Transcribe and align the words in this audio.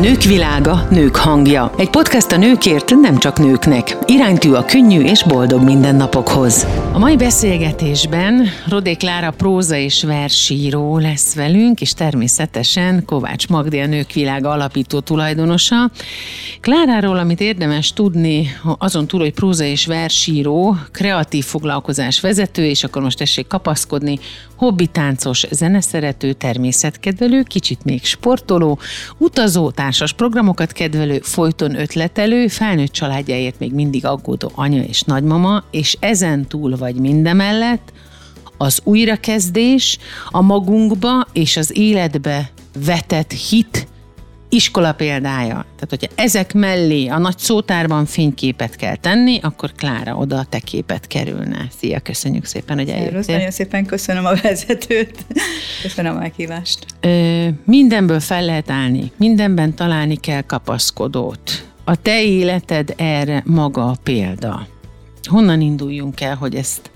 Nők 0.00 0.22
világa, 0.22 0.86
nők 0.90 1.16
hangja. 1.16 1.72
Egy 1.78 1.90
podcast 1.90 2.32
a 2.32 2.36
nőkért, 2.36 2.94
nem 2.94 3.18
csak 3.18 3.38
nőknek. 3.38 3.96
Iránytű 4.06 4.52
a 4.52 4.64
könnyű 4.64 5.00
és 5.00 5.22
boldog 5.22 5.62
mindennapokhoz. 5.62 6.66
A 6.92 6.98
mai 6.98 7.16
beszélgetésben 7.16 8.48
Rodé 8.68 8.94
Klára 8.94 9.30
próza 9.30 9.76
és 9.76 10.04
versíró 10.04 10.98
lesz 10.98 11.34
velünk, 11.34 11.80
és 11.80 11.92
természetesen 11.92 13.04
Kovács 13.04 13.48
Magdi 13.48 13.80
a 13.80 13.86
Nők 13.86 14.12
világa 14.12 14.50
alapító 14.50 15.00
tulajdonosa. 15.00 15.90
Kláráról, 16.60 17.18
amit 17.18 17.40
érdemes 17.40 17.92
tudni, 17.92 18.48
azon 18.78 19.06
túl, 19.06 19.20
hogy 19.20 19.32
próza 19.32 19.64
és 19.64 19.86
versíró, 19.86 20.76
kreatív 20.92 21.44
foglalkozás 21.44 22.20
vezető, 22.20 22.64
és 22.64 22.84
akkor 22.84 23.02
most 23.02 23.18
tessék 23.18 23.46
kapaszkodni, 23.46 24.18
hobbitáncos, 24.56 25.46
zeneszerető, 25.50 26.32
természetkedvelő, 26.32 27.42
kicsit 27.42 27.84
még 27.84 28.04
sportoló, 28.04 28.78
utazó, 29.18 29.70
társas 29.88 30.12
programokat 30.12 30.72
kedvelő, 30.72 31.20
folyton 31.22 31.78
ötletelő, 31.78 32.48
felnőtt 32.48 32.92
családjáért 32.92 33.58
még 33.58 33.72
mindig 33.72 34.04
aggódó 34.06 34.50
anya 34.54 34.82
és 34.82 35.02
nagymama, 35.02 35.64
és 35.70 35.96
ezen 36.00 36.46
túl 36.46 36.76
vagy 36.76 36.94
mindemellett 36.94 37.92
az 38.58 38.80
újrakezdés, 38.84 39.98
a 40.28 40.40
magunkba 40.40 41.26
és 41.32 41.56
az 41.56 41.76
életbe 41.76 42.50
vetett 42.84 43.32
hit, 43.32 43.86
iskola 44.48 44.92
példája. 44.92 45.54
Tehát, 45.54 45.86
hogyha 45.88 46.08
ezek 46.14 46.54
mellé 46.54 47.06
a 47.06 47.18
nagy 47.18 47.38
szótárban 47.38 48.06
fényképet 48.06 48.76
kell 48.76 48.96
tenni, 48.96 49.38
akkor 49.42 49.72
Klára 49.72 50.14
oda 50.14 50.38
a 50.38 50.44
te 50.44 50.58
képet 50.58 51.06
kerülne. 51.06 51.66
Szia, 51.78 52.00
köszönjük 52.00 52.44
szépen, 52.44 52.76
hogy 52.76 52.88
eljöttél. 52.88 53.34
Nagyon 53.34 53.50
szépen 53.50 53.86
köszönöm 53.86 54.24
a 54.24 54.34
vezetőt. 54.42 55.24
Köszönöm 55.82 56.16
a 56.16 56.18
meghívást. 56.18 56.86
Ö, 57.00 57.48
mindenből 57.64 58.20
fel 58.20 58.44
lehet 58.44 58.70
állni, 58.70 59.12
mindenben 59.16 59.74
találni 59.74 60.16
kell 60.16 60.42
kapaszkodót. 60.42 61.66
A 61.84 61.96
te 62.02 62.22
életed 62.22 62.94
erre 62.96 63.42
maga 63.46 63.86
a 63.86 63.96
példa. 64.02 64.66
Honnan 65.22 65.60
induljunk 65.60 66.20
el, 66.20 66.34
hogy 66.34 66.54
ezt 66.54 66.90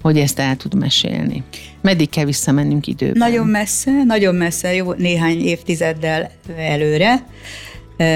hogy 0.00 0.18
ezt 0.18 0.38
el 0.38 0.56
tud 0.56 0.74
mesélni. 0.74 1.42
Meddig 1.82 2.08
kell 2.08 2.24
visszamennünk 2.24 2.86
időben? 2.86 3.18
Nagyon 3.18 3.46
messze, 3.46 4.04
nagyon 4.04 4.34
messze, 4.34 4.74
jó 4.74 4.92
néhány 4.92 5.40
évtizeddel 5.40 6.30
előre, 6.56 7.26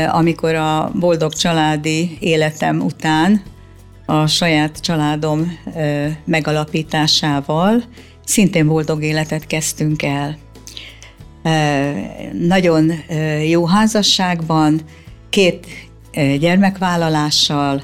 amikor 0.08 0.54
a 0.54 0.92
boldog 0.94 1.32
családi 1.32 2.16
életem 2.20 2.80
után 2.80 3.42
a 4.06 4.26
saját 4.26 4.80
családom 4.80 5.58
megalapításával 6.24 7.82
szintén 8.24 8.66
boldog 8.66 9.02
életet 9.02 9.46
kezdtünk 9.46 10.02
el. 10.02 10.38
Nagyon 12.32 12.92
jó 13.48 13.66
házasságban, 13.66 14.80
két 15.28 15.66
gyermekvállalással, 16.38 17.82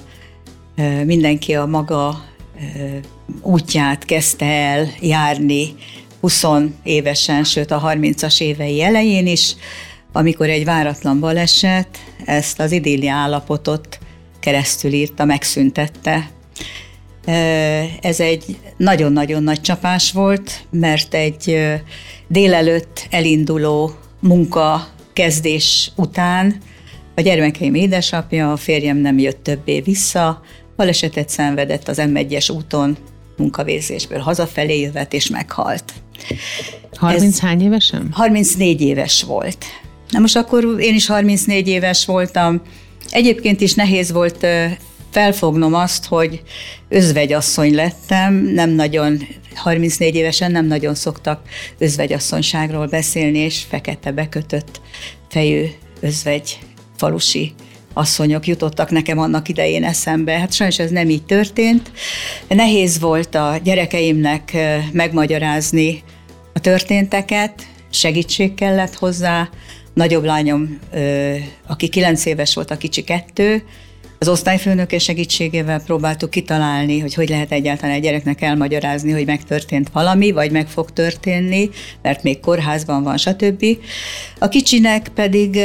mindenki 1.04 1.54
a 1.54 1.66
maga 1.66 2.24
útját 3.42 4.04
kezdte 4.04 4.46
el 4.46 4.88
járni 5.00 5.74
20 6.20 6.44
évesen, 6.82 7.44
sőt 7.44 7.70
a 7.70 7.82
30-as 7.86 8.40
évei 8.40 8.82
elején 8.82 9.26
is, 9.26 9.54
amikor 10.12 10.48
egy 10.48 10.64
váratlan 10.64 11.20
baleset 11.20 11.88
ezt 12.24 12.60
az 12.60 12.72
idilli 12.72 13.08
állapotot 13.08 13.98
keresztül 14.40 14.92
írta, 14.92 15.24
megszüntette. 15.24 16.30
Ez 18.00 18.20
egy 18.20 18.58
nagyon-nagyon 18.76 19.42
nagy 19.42 19.60
csapás 19.60 20.12
volt, 20.12 20.66
mert 20.70 21.14
egy 21.14 21.58
délelőtt 22.28 23.06
elinduló 23.10 23.90
munka 24.20 24.88
kezdés 25.12 25.92
után 25.96 26.60
a 27.14 27.20
gyermekeim 27.20 27.74
édesapja, 27.74 28.52
a 28.52 28.56
férjem 28.56 28.96
nem 28.96 29.18
jött 29.18 29.42
többé 29.42 29.80
vissza, 29.80 30.42
balesetet 30.76 31.28
szenvedett 31.28 31.88
az 31.88 31.98
M1-es 32.00 32.54
úton, 32.54 32.96
munkavégzésből 33.36 34.18
hazafelé 34.18 34.80
jövet, 34.80 35.12
és 35.12 35.28
meghalt. 35.28 35.92
30 36.92 37.22
Ez 37.34 37.40
hány 37.40 37.62
évesen? 37.62 38.08
34 38.12 38.80
éves 38.80 39.22
volt. 39.22 39.64
Na 40.10 40.18
most 40.18 40.36
akkor 40.36 40.80
én 40.80 40.94
is 40.94 41.06
34 41.06 41.68
éves 41.68 42.04
voltam. 42.04 42.62
Egyébként 43.10 43.60
is 43.60 43.74
nehéz 43.74 44.12
volt 44.12 44.46
felfognom 45.10 45.74
azt, 45.74 46.04
hogy 46.04 46.42
özvegyasszony 46.88 47.74
lettem, 47.74 48.34
nem 48.34 48.70
nagyon, 48.70 49.26
34 49.54 50.14
évesen 50.14 50.50
nem 50.50 50.66
nagyon 50.66 50.94
szoktak 50.94 51.48
özvegyasszonyságról 51.78 52.86
beszélni, 52.86 53.38
és 53.38 53.62
fekete 53.68 54.12
bekötött 54.12 54.80
fejű 55.28 55.64
özvegy 56.00 56.58
falusi 56.96 57.52
asszonyok 57.96 58.46
jutottak 58.46 58.90
nekem 58.90 59.18
annak 59.18 59.48
idején 59.48 59.84
eszembe. 59.84 60.32
Hát 60.32 60.52
sajnos 60.52 60.78
ez 60.78 60.90
nem 60.90 61.08
így 61.08 61.24
történt. 61.24 61.90
Nehéz 62.48 63.00
volt 63.00 63.34
a 63.34 63.60
gyerekeimnek 63.62 64.56
megmagyarázni 64.92 66.02
a 66.52 66.60
történteket, 66.60 67.66
segítség 67.90 68.54
kellett 68.54 68.94
hozzá. 68.94 69.48
Nagyobb 69.94 70.24
lányom, 70.24 70.78
aki 71.66 71.88
kilenc 71.88 72.24
éves 72.24 72.54
volt, 72.54 72.70
a 72.70 72.76
kicsi 72.76 73.02
kettő, 73.02 73.62
az 74.18 74.28
osztályfőnöke 74.28 74.98
segítségével 74.98 75.82
próbáltuk 75.82 76.30
kitalálni, 76.30 76.98
hogy 76.98 77.14
hogy 77.14 77.28
lehet 77.28 77.52
egyáltalán 77.52 77.94
egy 77.94 78.02
gyereknek 78.02 78.42
elmagyarázni, 78.42 79.12
hogy 79.12 79.26
megtörtént 79.26 79.88
valami, 79.92 80.30
vagy 80.30 80.50
meg 80.50 80.68
fog 80.68 80.90
történni, 80.90 81.70
mert 82.02 82.22
még 82.22 82.40
kórházban 82.40 83.02
van, 83.02 83.16
stb. 83.16 83.64
A 84.38 84.48
kicsinek 84.48 85.08
pedig 85.08 85.58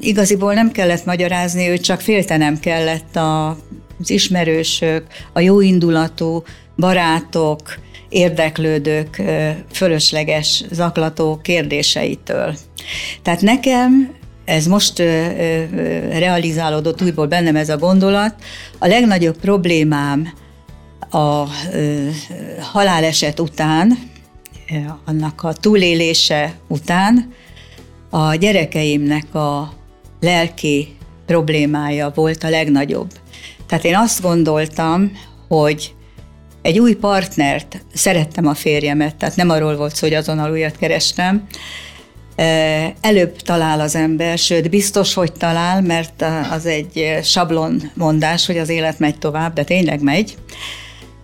igaziból 0.00 0.54
nem 0.54 0.72
kellett 0.72 1.04
magyarázni, 1.04 1.68
ő 1.68 1.78
csak 1.78 2.00
féltenem 2.00 2.58
kellett 2.58 3.16
a, 3.16 3.48
az 4.00 4.10
ismerősök, 4.10 5.06
a 5.32 5.40
jóindulatú 5.40 6.42
barátok, 6.76 7.78
érdeklődők 8.08 9.22
fölösleges, 9.72 10.64
zaklató 10.70 11.38
kérdéseitől. 11.42 12.56
Tehát 13.22 13.40
nekem 13.40 14.17
ez 14.48 14.66
most 14.66 14.98
realizálódott 16.08 17.02
újból 17.02 17.26
bennem 17.26 17.56
ez 17.56 17.68
a 17.68 17.78
gondolat. 17.78 18.34
A 18.78 18.86
legnagyobb 18.86 19.36
problémám 19.36 20.32
a 21.10 21.44
haláleset 22.60 23.40
után, 23.40 23.98
annak 25.04 25.42
a 25.42 25.52
túlélése 25.52 26.54
után 26.68 27.32
a 28.10 28.34
gyerekeimnek 28.34 29.34
a 29.34 29.72
lelki 30.20 30.96
problémája 31.26 32.12
volt 32.14 32.42
a 32.42 32.48
legnagyobb. 32.48 33.10
Tehát 33.66 33.84
én 33.84 33.96
azt 33.96 34.22
gondoltam, 34.22 35.12
hogy 35.48 35.94
egy 36.62 36.78
új 36.78 36.94
partnert, 36.94 37.84
szerettem 37.94 38.46
a 38.46 38.54
férjemet, 38.54 39.16
tehát 39.16 39.36
nem 39.36 39.50
arról 39.50 39.76
volt 39.76 39.94
szó, 39.94 40.06
hogy 40.06 40.16
azonnal 40.16 40.50
újat 40.50 40.76
kerestem, 40.76 41.46
előbb 43.00 43.36
talál 43.36 43.80
az 43.80 43.94
ember, 43.94 44.38
sőt 44.38 44.70
biztos, 44.70 45.14
hogy 45.14 45.32
talál, 45.32 45.82
mert 45.82 46.24
az 46.50 46.66
egy 46.66 47.18
sablon 47.22 47.82
mondás, 47.94 48.46
hogy 48.46 48.58
az 48.58 48.68
élet 48.68 48.98
megy 48.98 49.18
tovább, 49.18 49.52
de 49.52 49.64
tényleg 49.64 50.02
megy, 50.02 50.36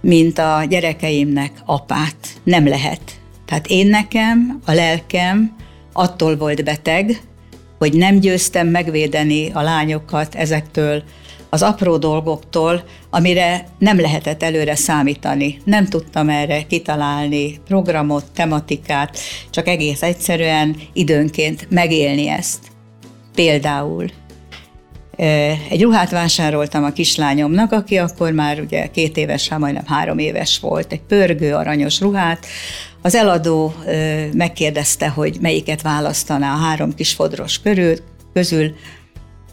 mint 0.00 0.38
a 0.38 0.64
gyerekeimnek 0.68 1.52
apát. 1.66 2.16
Nem 2.44 2.68
lehet. 2.68 3.00
Tehát 3.46 3.66
én 3.66 3.86
nekem, 3.86 4.60
a 4.66 4.72
lelkem 4.72 5.56
attól 5.92 6.36
volt 6.36 6.64
beteg, 6.64 7.20
hogy 7.78 7.92
nem 7.92 8.18
győztem 8.18 8.68
megvédeni 8.68 9.50
a 9.52 9.62
lányokat 9.62 10.34
ezektől 10.34 11.02
az 11.54 11.62
apró 11.62 11.96
dolgoktól, 11.96 12.84
amire 13.10 13.66
nem 13.78 14.00
lehetett 14.00 14.42
előre 14.42 14.74
számítani. 14.74 15.60
Nem 15.64 15.86
tudtam 15.86 16.28
erre 16.28 16.62
kitalálni 16.62 17.60
programot, 17.66 18.24
tematikát, 18.34 19.18
csak 19.50 19.68
egész 19.68 20.02
egyszerűen 20.02 20.76
időnként 20.92 21.66
megélni 21.70 22.28
ezt. 22.28 22.58
Például 23.34 24.06
egy 25.70 25.82
ruhát 25.82 26.10
vásároltam 26.10 26.84
a 26.84 26.92
kislányomnak, 26.92 27.72
aki 27.72 27.96
akkor 27.96 28.32
már 28.32 28.60
ugye 28.60 28.86
két 28.86 29.16
éves, 29.16 29.48
hát 29.48 29.58
majdnem 29.58 29.86
három 29.86 30.18
éves 30.18 30.58
volt, 30.58 30.92
egy 30.92 31.02
pörgő, 31.02 31.54
aranyos 31.54 32.00
ruhát. 32.00 32.46
Az 33.02 33.14
eladó 33.14 33.74
megkérdezte, 34.32 35.08
hogy 35.08 35.36
melyiket 35.40 35.82
választaná 35.82 36.54
a 36.54 36.58
három 36.58 36.94
kis 36.94 37.12
fodros 37.12 37.60
körül, 37.60 37.94
közül, 38.32 38.74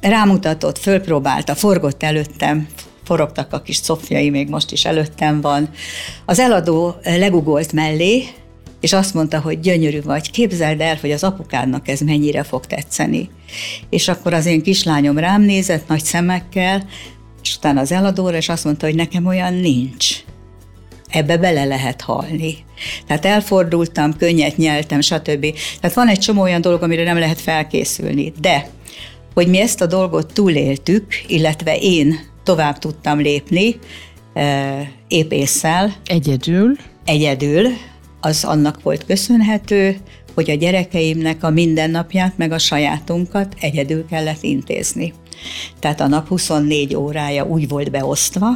rámutatott, 0.01 0.77
fölpróbálta, 0.77 1.56
forgott 1.56 2.03
előttem, 2.03 2.68
forogtak 3.03 3.53
a 3.53 3.62
kis 3.62 3.75
szofjai, 3.75 4.30
még 4.30 4.50
most 4.50 4.71
is 4.71 4.86
előttem 4.86 5.42
van. 5.42 5.69
Az 6.25 6.39
eladó 6.39 6.95
legugolt 7.03 7.71
mellé, 7.71 8.24
és 8.80 8.94
azt 8.94 9.13
mondta, 9.13 9.39
hogy 9.39 9.59
gyönyörű 9.59 10.01
vagy, 10.01 10.31
képzeld 10.31 10.81
el, 10.81 10.98
hogy 11.01 11.12
az 11.12 11.24
apukádnak 11.24 11.88
ez 11.88 12.00
mennyire 12.00 12.44
fog 12.44 12.65
tetszeni. 12.65 13.30
És 13.89 14.07
akkor 14.07 14.33
az 14.33 14.45
én 14.45 14.62
kislányom 14.62 15.18
rám 15.18 15.42
nézett 15.42 15.88
nagy 15.88 16.04
szemekkel, 16.04 16.88
és 17.44 17.56
utána 17.56 17.80
az 17.80 17.92
eladóra, 17.92 18.38
és 18.38 18.50
azt 18.50 18.63
mondta, 18.63 18.86
hogy 18.86 18.95
nekem 18.95 19.25
olyan 19.25 19.54
nincs. 19.54 20.15
Ebbe 21.09 21.38
bele 21.38 21.63
lehet 21.63 22.01
halni. 22.01 22.57
Tehát 23.07 23.25
elfordultam, 23.25 24.18
könnyet 24.18 24.57
nyeltem, 24.57 25.01
stb. 25.01 25.45
Tehát 25.80 25.95
van 25.95 26.07
egy 26.07 26.19
csomó 26.19 26.42
olyan 26.42 26.62
dolog, 26.62 26.83
amire 26.83 27.04
nem 27.04 27.18
lehet 27.18 27.42
felkészülni. 27.42 28.33
De 28.42 28.69
hogy 29.33 29.48
mi 29.48 29.60
ezt 29.60 29.81
a 29.81 29.86
dolgot 29.86 30.33
túléltük, 30.33 31.06
illetve 31.28 31.78
én 31.78 32.19
tovább 32.44 32.78
tudtam 32.78 33.19
lépni 33.19 33.80
épésszel. 35.07 35.95
Egyedül? 36.06 36.75
Egyedül, 37.06 37.68
az 38.22 38.44
annak 38.44 38.81
volt 38.81 39.06
köszönhető, 39.06 39.98
hogy 40.33 40.50
a 40.50 40.56
gyerekeimnek 40.56 41.44
a 41.44 41.50
mindennapját, 41.50 42.38
meg 42.38 42.51
a 42.51 42.57
sajátunkat 42.57 43.56
egyedül 43.60 44.06
kellett 44.06 44.44
intézni. 44.44 45.13
Tehát 45.80 46.01
a 46.01 46.07
nap 46.07 46.28
24 46.28 46.95
órája 46.95 47.45
úgy 47.45 47.68
volt 47.68 47.92
beosztva, 47.92 48.50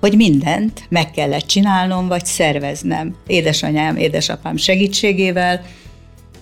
hogy 0.00 0.16
mindent 0.16 0.82
meg 0.88 1.10
kellett 1.10 1.46
csinálnom, 1.46 2.08
vagy 2.08 2.24
szerveznem. 2.24 3.14
Édesanyám, 3.26 3.96
édesapám 3.96 4.56
segítségével, 4.56 5.64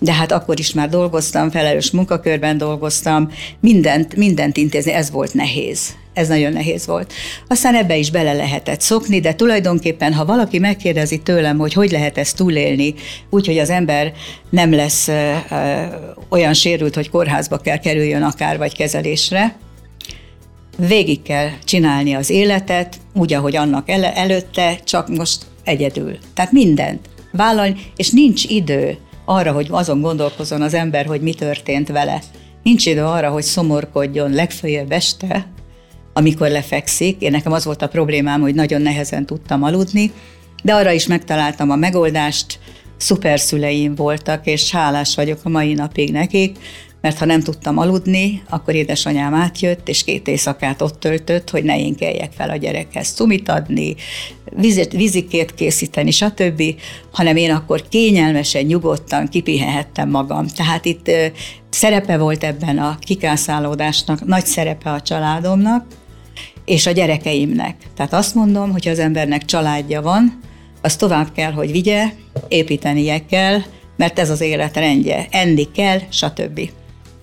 de 0.03 0.13
hát 0.13 0.31
akkor 0.31 0.59
is 0.59 0.73
már 0.73 0.89
dolgoztam, 0.89 1.51
felelős 1.51 1.91
munkakörben 1.91 2.57
dolgoztam, 2.57 3.31
mindent, 3.59 4.15
mindent 4.15 4.57
intézni, 4.57 4.91
ez 4.91 5.11
volt 5.11 5.33
nehéz. 5.33 5.79
Ez 6.13 6.27
nagyon 6.27 6.53
nehéz 6.53 6.85
volt. 6.85 7.13
Aztán 7.47 7.75
ebbe 7.75 7.97
is 7.97 8.11
bele 8.11 8.33
lehetett 8.33 8.81
szokni, 8.81 9.19
de 9.19 9.33
tulajdonképpen, 9.33 10.13
ha 10.13 10.25
valaki 10.25 10.59
megkérdezi 10.59 11.21
tőlem, 11.21 11.57
hogy 11.57 11.73
hogy 11.73 11.91
lehet 11.91 12.17
ezt 12.17 12.35
túlélni, 12.35 12.93
úgy, 13.29 13.45
hogy 13.45 13.57
az 13.57 13.69
ember 13.69 14.11
nem 14.49 14.73
lesz 14.73 15.07
ö, 15.07 15.31
ö, 15.49 15.83
olyan 16.29 16.53
sérült, 16.53 16.95
hogy 16.95 17.09
kórházba 17.09 17.57
kell 17.57 17.77
kerüljön 17.77 18.23
akár 18.23 18.57
vagy 18.57 18.75
kezelésre, 18.75 19.55
végig 20.87 21.21
kell 21.21 21.49
csinálni 21.63 22.13
az 22.13 22.29
életet, 22.29 22.97
úgy, 23.13 23.33
ahogy 23.33 23.55
annak 23.55 23.89
el- 23.89 24.03
előtte, 24.03 24.79
csak 24.83 25.09
most 25.09 25.45
egyedül. 25.63 26.17
Tehát 26.33 26.51
mindent 26.51 27.09
vállalni, 27.31 27.75
és 27.95 28.09
nincs 28.09 28.43
idő 28.43 28.97
arra, 29.25 29.51
hogy 29.51 29.67
azon 29.69 30.01
gondolkozon 30.01 30.61
az 30.61 30.73
ember, 30.73 31.05
hogy 31.05 31.21
mi 31.21 31.33
történt 31.33 31.87
vele. 31.87 32.21
Nincs 32.63 32.85
idő 32.85 33.03
arra, 33.03 33.29
hogy 33.29 33.43
szomorkodjon 33.43 34.31
legfeljebb 34.31 34.91
este, 34.91 35.47
amikor 36.13 36.49
lefekszik. 36.49 37.21
Én 37.21 37.31
nekem 37.31 37.51
az 37.51 37.65
volt 37.65 37.81
a 37.81 37.87
problémám, 37.87 38.41
hogy 38.41 38.55
nagyon 38.55 38.81
nehezen 38.81 39.25
tudtam 39.25 39.63
aludni, 39.63 40.11
de 40.63 40.73
arra 40.73 40.91
is 40.91 41.07
megtaláltam 41.07 41.69
a 41.69 41.75
megoldást, 41.75 42.59
szuperszüleim 42.97 43.95
voltak, 43.95 44.45
és 44.45 44.71
hálás 44.71 45.15
vagyok 45.15 45.39
a 45.43 45.49
mai 45.49 45.73
napig 45.73 46.11
nekik, 46.11 46.57
mert 47.01 47.17
ha 47.17 47.25
nem 47.25 47.41
tudtam 47.41 47.77
aludni, 47.77 48.41
akkor 48.49 48.75
édesanyám 48.75 49.33
átjött, 49.33 49.89
és 49.89 50.03
két 50.03 50.27
éjszakát 50.27 50.81
ott 50.81 50.99
töltött, 50.99 51.49
hogy 51.49 51.63
ne 51.63 51.79
énkeljek 51.79 52.31
fel 52.31 52.49
a 52.49 52.55
gyerekhez 52.55 53.13
cumit 53.13 53.49
adni, 53.49 53.95
vizet, 54.55 54.91
vízikért 54.91 55.55
készíteni, 55.55 56.11
stb., 56.11 56.63
hanem 57.11 57.35
én 57.35 57.51
akkor 57.51 57.83
kényelmesen, 57.89 58.65
nyugodtan 58.65 59.27
kipihenhettem 59.27 60.09
magam. 60.09 60.47
Tehát 60.47 60.85
itt 60.85 61.11
szerepe 61.69 62.17
volt 62.17 62.43
ebben 62.43 62.77
a 62.77 62.97
kikászálódásnak, 62.99 64.25
nagy 64.25 64.45
szerepe 64.45 64.91
a 64.91 65.01
családomnak, 65.01 65.85
és 66.65 66.85
a 66.85 66.91
gyerekeimnek. 66.91 67.75
Tehát 67.95 68.13
azt 68.13 68.35
mondom, 68.35 68.71
hogy 68.71 68.87
az 68.87 68.99
embernek 68.99 69.45
családja 69.45 70.01
van, 70.01 70.39
az 70.81 70.95
tovább 70.95 71.31
kell, 71.31 71.51
hogy 71.51 71.71
vigye, 71.71 72.11
építenie 72.47 73.25
kell, 73.25 73.59
mert 73.97 74.19
ez 74.19 74.29
az 74.29 74.41
élet 74.41 74.77
rendje. 74.77 75.27
Enni 75.31 75.71
kell, 75.71 75.99
stb. 76.09 76.69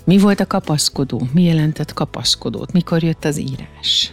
Mi 0.09 0.19
volt 0.19 0.41
a 0.41 0.47
kapaszkodó? 0.47 1.23
Mi 1.33 1.43
jelentett 1.43 1.93
kapaszkodót? 1.93 2.73
Mikor 2.73 3.03
jött 3.03 3.25
az 3.25 3.39
írás? 3.39 4.13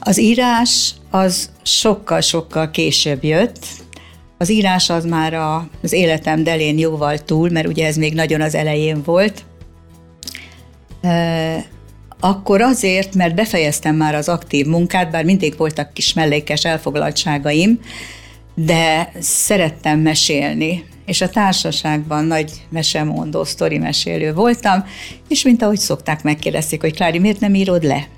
Az 0.00 0.18
írás 0.18 0.94
az 1.10 1.50
sokkal-sokkal 1.62 2.70
később 2.70 3.24
jött. 3.24 3.66
Az 4.38 4.50
írás 4.50 4.90
az 4.90 5.04
már 5.04 5.34
az 5.82 5.92
életem 5.92 6.42
delén 6.42 6.78
jóval 6.78 7.18
túl, 7.18 7.50
mert 7.50 7.66
ugye 7.66 7.86
ez 7.86 7.96
még 7.96 8.14
nagyon 8.14 8.40
az 8.40 8.54
elején 8.54 9.02
volt. 9.02 9.44
Akkor 12.20 12.60
azért, 12.60 13.14
mert 13.14 13.34
befejeztem 13.34 13.96
már 13.96 14.14
az 14.14 14.28
aktív 14.28 14.66
munkát, 14.66 15.10
bár 15.10 15.24
mindig 15.24 15.56
voltak 15.56 15.92
kis 15.92 16.12
mellékes 16.12 16.64
elfoglaltságaim, 16.64 17.80
de 18.54 19.12
szerettem 19.18 20.00
mesélni, 20.00 20.84
és 21.06 21.20
a 21.20 21.28
társaságban 21.28 22.24
nagy 22.24 22.50
mesemondó, 22.68 23.44
sztori 23.44 23.78
mesélő 23.78 24.32
voltam, 24.32 24.84
és 25.28 25.44
mint 25.44 25.62
ahogy 25.62 25.78
szokták 25.78 26.22
megkérdezik, 26.22 26.80
hogy 26.80 26.94
Klári, 26.94 27.18
miért 27.18 27.40
nem 27.40 27.54
írod 27.54 27.82
le? 27.82 28.08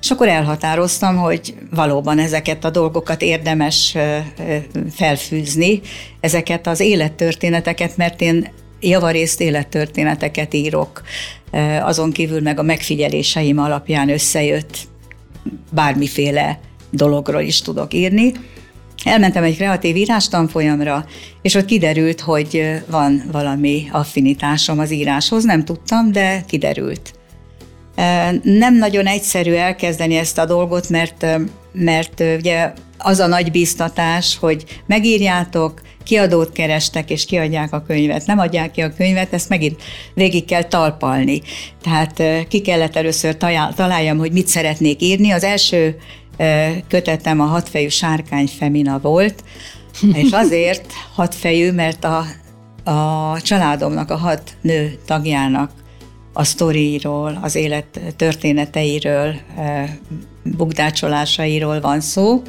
És 0.00 0.10
akkor 0.10 0.28
elhatároztam, 0.28 1.16
hogy 1.16 1.54
valóban 1.70 2.18
ezeket 2.18 2.64
a 2.64 2.70
dolgokat 2.70 3.22
érdemes 3.22 3.96
felfűzni, 4.90 5.80
ezeket 6.20 6.66
az 6.66 6.80
élettörténeteket, 6.80 7.96
mert 7.96 8.20
én 8.20 8.48
javarészt 8.80 9.40
élettörténeteket 9.40 10.54
írok, 10.54 11.02
azon 11.82 12.12
kívül 12.12 12.40
meg 12.40 12.58
a 12.58 12.62
megfigyeléseim 12.62 13.58
alapján 13.58 14.08
összejött 14.08 14.76
bármiféle 15.70 16.60
dologról 16.90 17.40
is 17.40 17.60
tudok 17.60 17.94
írni. 17.94 18.32
Elmentem 19.04 19.42
egy 19.42 19.56
kreatív 19.56 19.96
írástanfolyamra, 19.96 21.04
és 21.42 21.54
ott 21.54 21.64
kiderült, 21.64 22.20
hogy 22.20 22.82
van 22.90 23.22
valami 23.32 23.88
affinitásom 23.92 24.78
az 24.78 24.90
íráshoz, 24.90 25.44
nem 25.44 25.64
tudtam, 25.64 26.12
de 26.12 26.44
kiderült. 26.48 27.12
Nem 28.42 28.76
nagyon 28.76 29.06
egyszerű 29.06 29.52
elkezdeni 29.52 30.16
ezt 30.16 30.38
a 30.38 30.46
dolgot, 30.46 30.88
mert, 30.88 31.26
mert 31.72 32.22
ugye 32.38 32.72
az 32.98 33.18
a 33.18 33.26
nagy 33.26 33.50
biztatás, 33.50 34.36
hogy 34.38 34.64
megírjátok, 34.86 35.82
kiadót 36.04 36.52
kerestek, 36.52 37.10
és 37.10 37.24
kiadják 37.24 37.72
a 37.72 37.82
könyvet. 37.82 38.26
Nem 38.26 38.38
adják 38.38 38.70
ki 38.70 38.80
a 38.80 38.94
könyvet, 38.94 39.32
ezt 39.32 39.48
megint 39.48 39.82
végig 40.14 40.44
kell 40.44 40.62
talpalni. 40.62 41.42
Tehát 41.82 42.46
ki 42.48 42.60
kellett 42.60 42.96
először 42.96 43.36
találjam, 43.74 44.18
hogy 44.18 44.32
mit 44.32 44.48
szeretnék 44.48 45.02
írni. 45.02 45.30
Az 45.30 45.44
első 45.44 45.96
kötetem 46.88 47.40
a 47.40 47.44
hatfejű 47.44 47.88
sárkány 47.88 48.46
Femina 48.46 48.98
volt, 48.98 49.44
és 50.12 50.30
azért 50.42 50.92
hatfejű, 51.14 51.72
mert 51.72 52.04
a, 52.04 52.24
a 52.90 53.40
családomnak, 53.40 54.10
a 54.10 54.16
hat 54.16 54.56
nő 54.60 54.98
tagjának 55.06 55.70
a 56.32 56.44
sztoriról, 56.44 57.38
az 57.42 57.54
élet 57.54 58.00
történeteiről, 58.16 59.34
bukdácsolásairól 60.42 61.80
van 61.80 62.00
szó, 62.00 62.42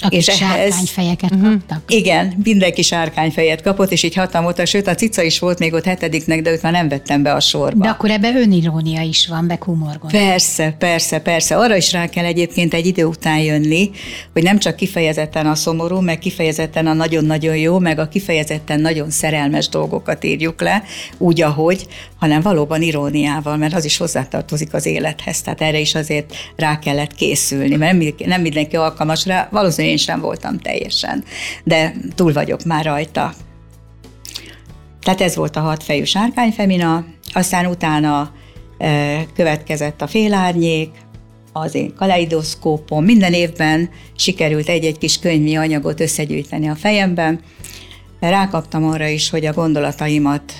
akik 0.00 0.18
és 0.18 0.24
sárkányfejeket 0.24 1.32
ehhez, 1.32 1.52
kaptak. 1.68 1.82
Igen, 1.86 2.34
mindenki 2.44 2.82
sárkányfejet 2.82 3.62
kapott, 3.62 3.90
és 3.90 4.02
így 4.02 4.14
hatan 4.14 4.42
voltak, 4.42 4.66
sőt 4.66 4.86
a 4.86 4.94
cica 4.94 5.22
is 5.22 5.38
volt 5.38 5.58
még 5.58 5.72
ott 5.72 5.84
hetediknek, 5.84 6.42
de 6.42 6.50
őt 6.50 6.62
már 6.62 6.72
nem 6.72 6.88
vettem 6.88 7.22
be 7.22 7.32
a 7.32 7.40
sorba. 7.40 7.84
De 7.84 7.88
akkor 7.88 8.10
ebbe 8.10 8.32
önirónia 8.34 9.02
is 9.02 9.26
van, 9.26 9.44
meg 9.44 9.64
humor 9.64 9.98
Persze, 10.10 10.74
persze, 10.78 11.18
persze. 11.18 11.56
Arra 11.56 11.76
is 11.76 11.92
rá 11.92 12.06
kell 12.06 12.24
egyébként 12.24 12.74
egy 12.74 12.86
idő 12.86 13.04
után 13.04 13.38
jönni, 13.38 13.90
hogy 14.32 14.42
nem 14.42 14.58
csak 14.58 14.76
kifejezetten 14.76 15.46
a 15.46 15.54
szomorú, 15.54 16.00
meg 16.00 16.18
kifejezetten 16.18 16.86
a 16.86 16.92
nagyon-nagyon 16.92 17.56
jó, 17.56 17.78
meg 17.78 17.98
a 17.98 18.08
kifejezetten 18.08 18.80
nagyon 18.80 19.10
szerelmes 19.10 19.68
dolgokat 19.68 20.24
írjuk 20.24 20.60
le, 20.60 20.82
úgy, 21.18 21.40
ahogy, 21.42 21.86
hanem 22.18 22.40
valóban 22.40 22.82
iróniával, 22.82 23.56
mert 23.56 23.74
az 23.74 23.84
is 23.84 23.96
hozzátartozik 23.96 24.74
az 24.74 24.86
élethez. 24.86 25.42
Tehát 25.42 25.60
erre 25.60 25.78
is 25.78 25.94
azért 25.94 26.34
rá 26.56 26.78
kellett 26.78 27.14
készülni, 27.14 27.76
mert 27.76 28.26
nem 28.26 28.40
mindenki 28.40 28.76
alkalmas 28.76 29.26
rá, 29.26 29.48
valószínűleg 29.50 29.83
én 29.84 29.96
sem 29.96 30.20
voltam 30.20 30.58
teljesen, 30.58 31.24
de 31.64 31.94
túl 32.14 32.32
vagyok 32.32 32.64
már 32.64 32.84
rajta. 32.84 33.34
Tehát 35.00 35.20
ez 35.20 35.36
volt 35.36 35.56
a 35.56 35.60
hatfejű 35.60 36.04
sárkányfemina, 36.04 37.04
aztán 37.32 37.66
utána 37.66 38.32
következett 39.34 40.02
a 40.02 40.06
félárnyék, 40.06 40.90
az 41.52 41.74
én 41.74 41.94
kaleidoszkópom. 41.94 43.04
Minden 43.04 43.32
évben 43.32 43.90
sikerült 44.16 44.68
egy-egy 44.68 44.98
kis 44.98 45.18
könyvi 45.18 45.56
anyagot 45.56 46.00
összegyűjteni 46.00 46.68
a 46.68 46.74
fejemben. 46.74 47.40
Rákaptam 48.20 48.84
arra 48.84 49.06
is, 49.06 49.30
hogy 49.30 49.46
a 49.46 49.52
gondolataimat 49.52 50.52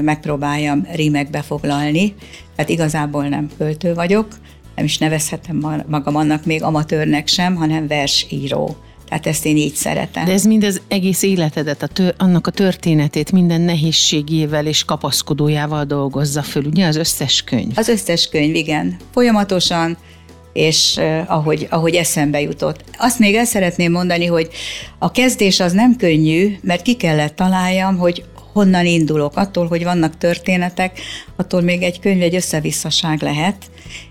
megpróbáljam 0.00 0.86
rímekbe 0.92 1.42
foglalni, 1.42 2.14
tehát 2.56 2.70
igazából 2.70 3.28
nem 3.28 3.50
költő 3.58 3.94
vagyok, 3.94 4.28
nem 4.76 4.84
is 4.84 4.98
nevezhetem 4.98 5.84
magam 5.88 6.16
annak 6.16 6.44
még 6.44 6.62
amatőrnek 6.62 7.28
sem, 7.28 7.54
hanem 7.54 7.86
versíró. 7.86 8.76
Tehát 9.08 9.26
ezt 9.26 9.46
én 9.46 9.56
így 9.56 9.74
szeretem. 9.74 10.24
De 10.24 10.32
ez 10.32 10.44
mind 10.44 10.64
az 10.64 10.80
egész 10.88 11.22
életedet, 11.22 11.82
a 11.82 11.86
tör, 11.86 12.14
annak 12.18 12.46
a 12.46 12.50
történetét 12.50 13.32
minden 13.32 13.60
nehézségével 13.60 14.66
és 14.66 14.84
kapaszkodójával 14.84 15.84
dolgozza 15.84 16.42
föl, 16.42 16.64
ugye 16.64 16.86
az 16.86 16.96
összes 16.96 17.42
könyv? 17.42 17.72
Az 17.74 17.88
összes 17.88 18.28
könyv, 18.28 18.54
igen. 18.54 18.96
Folyamatosan, 19.12 19.96
és 20.52 21.00
ahogy, 21.26 21.66
ahogy 21.70 21.94
eszembe 21.94 22.40
jutott. 22.40 22.84
Azt 22.98 23.18
még 23.18 23.34
el 23.34 23.44
szeretném 23.44 23.92
mondani, 23.92 24.26
hogy 24.26 24.48
a 24.98 25.10
kezdés 25.10 25.60
az 25.60 25.72
nem 25.72 25.96
könnyű, 25.96 26.56
mert 26.62 26.82
ki 26.82 26.94
kellett 26.94 27.36
találjam, 27.36 27.96
hogy 27.96 28.24
honnan 28.52 28.86
indulok. 28.86 29.36
Attól, 29.36 29.66
hogy 29.66 29.84
vannak 29.84 30.18
történetek, 30.18 31.00
attól 31.36 31.60
még 31.60 31.82
egy 31.82 32.00
könyv 32.00 32.22
egy 32.22 32.34
összevisszaság 32.34 33.22
lehet, 33.22 33.56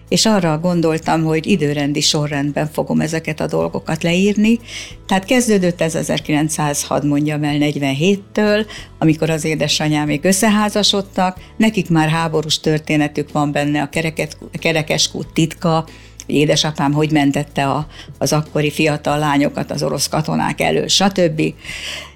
és 0.09 0.25
arra 0.25 0.59
gondoltam, 0.59 1.23
hogy 1.23 1.47
időrendi 1.47 2.01
sorrendben 2.01 2.69
fogom 2.73 3.01
ezeket 3.01 3.39
a 3.39 3.47
dolgokat 3.47 4.03
leírni. 4.03 4.59
Tehát 5.07 5.25
kezdődött 5.25 5.81
ez 5.81 5.95
1906, 5.95 7.03
mondjam 7.03 7.43
el, 7.43 7.57
47-től, 7.59 8.65
amikor 8.99 9.29
az 9.29 9.43
édesanyám 9.43 10.05
még 10.05 10.23
összeházasodtak, 10.23 11.37
nekik 11.57 11.89
már 11.89 12.09
háborús 12.09 12.59
történetük 12.59 13.31
van 13.31 13.51
benne, 13.51 13.81
a 13.81 13.89
kereket, 13.89 14.37
kerekeskút 14.51 15.27
titka, 15.33 15.85
édesapám 16.25 16.93
hogy 16.93 17.11
mentette 17.11 17.67
a, 17.67 17.87
az 18.17 18.33
akkori 18.33 18.71
fiatal 18.71 19.19
lányokat 19.19 19.71
az 19.71 19.83
orosz 19.83 20.07
katonák 20.07 20.61
elől, 20.61 20.87
stb. 20.87 21.41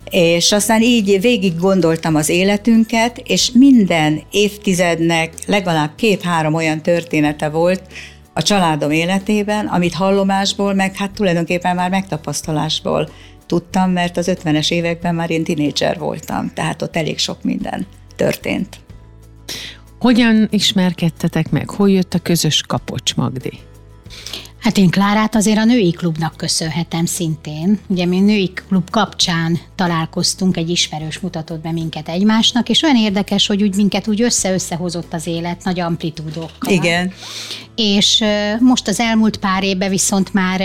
És 0.09 0.51
aztán 0.51 0.81
így 0.81 1.21
végig 1.21 1.59
gondoltam 1.59 2.15
az 2.15 2.29
életünket, 2.29 3.21
és 3.23 3.51
minden 3.51 4.21
évtizednek 4.31 5.33
legalább 5.45 5.91
két-három 5.95 6.53
olyan 6.53 6.81
története 6.81 7.49
volt 7.49 7.81
a 8.33 8.41
családom 8.41 8.91
életében, 8.91 9.65
amit 9.65 9.93
hallomásból, 9.93 10.73
meg 10.73 10.95
hát 10.95 11.11
tulajdonképpen 11.11 11.75
már 11.75 11.89
megtapasztalásból 11.89 13.09
tudtam, 13.45 13.91
mert 13.91 14.17
az 14.17 14.31
50-es 14.43 14.71
években 14.71 15.15
már 15.15 15.29
én 15.29 15.43
tinédzser 15.43 15.97
voltam, 15.97 16.51
tehát 16.53 16.81
ott 16.81 16.95
elég 16.95 17.17
sok 17.17 17.43
minden 17.43 17.85
történt. 18.15 18.79
Hogyan 19.99 20.47
ismerkedtetek 20.51 21.49
meg? 21.51 21.69
Hol 21.69 21.89
jött 21.89 22.13
a 22.13 22.19
közös 22.19 22.61
kapocs, 22.61 23.15
Magdi? 23.15 23.59
Hát 24.59 24.77
én 24.77 24.89
Klárát 24.89 25.35
azért 25.35 25.57
a 25.57 25.63
női 25.63 25.91
klubnak 25.91 26.37
köszönhetem 26.37 27.05
szintén. 27.05 27.79
Ugye 27.87 28.05
mi 28.05 28.17
a 28.17 28.21
női 28.21 28.53
klub 28.67 28.89
kapcsán 28.89 29.59
találkoztunk, 29.75 30.57
egy 30.57 30.69
ismerős 30.69 31.19
mutatott 31.19 31.61
be 31.61 31.71
minket 31.71 32.09
egymásnak, 32.09 32.69
és 32.69 32.81
olyan 32.81 32.95
érdekes, 32.95 33.47
hogy 33.47 33.61
úgy 33.61 33.75
minket 33.75 34.07
úgy 34.07 34.21
össze-összehozott 34.21 35.13
az 35.13 35.27
élet 35.27 35.63
nagy 35.63 35.79
amplitúdokkal. 35.79 36.71
Igen. 36.71 37.13
És 37.75 38.23
most 38.59 38.87
az 38.87 38.99
elmúlt 38.99 39.37
pár 39.37 39.63
évben 39.63 39.89
viszont 39.89 40.33
már 40.33 40.61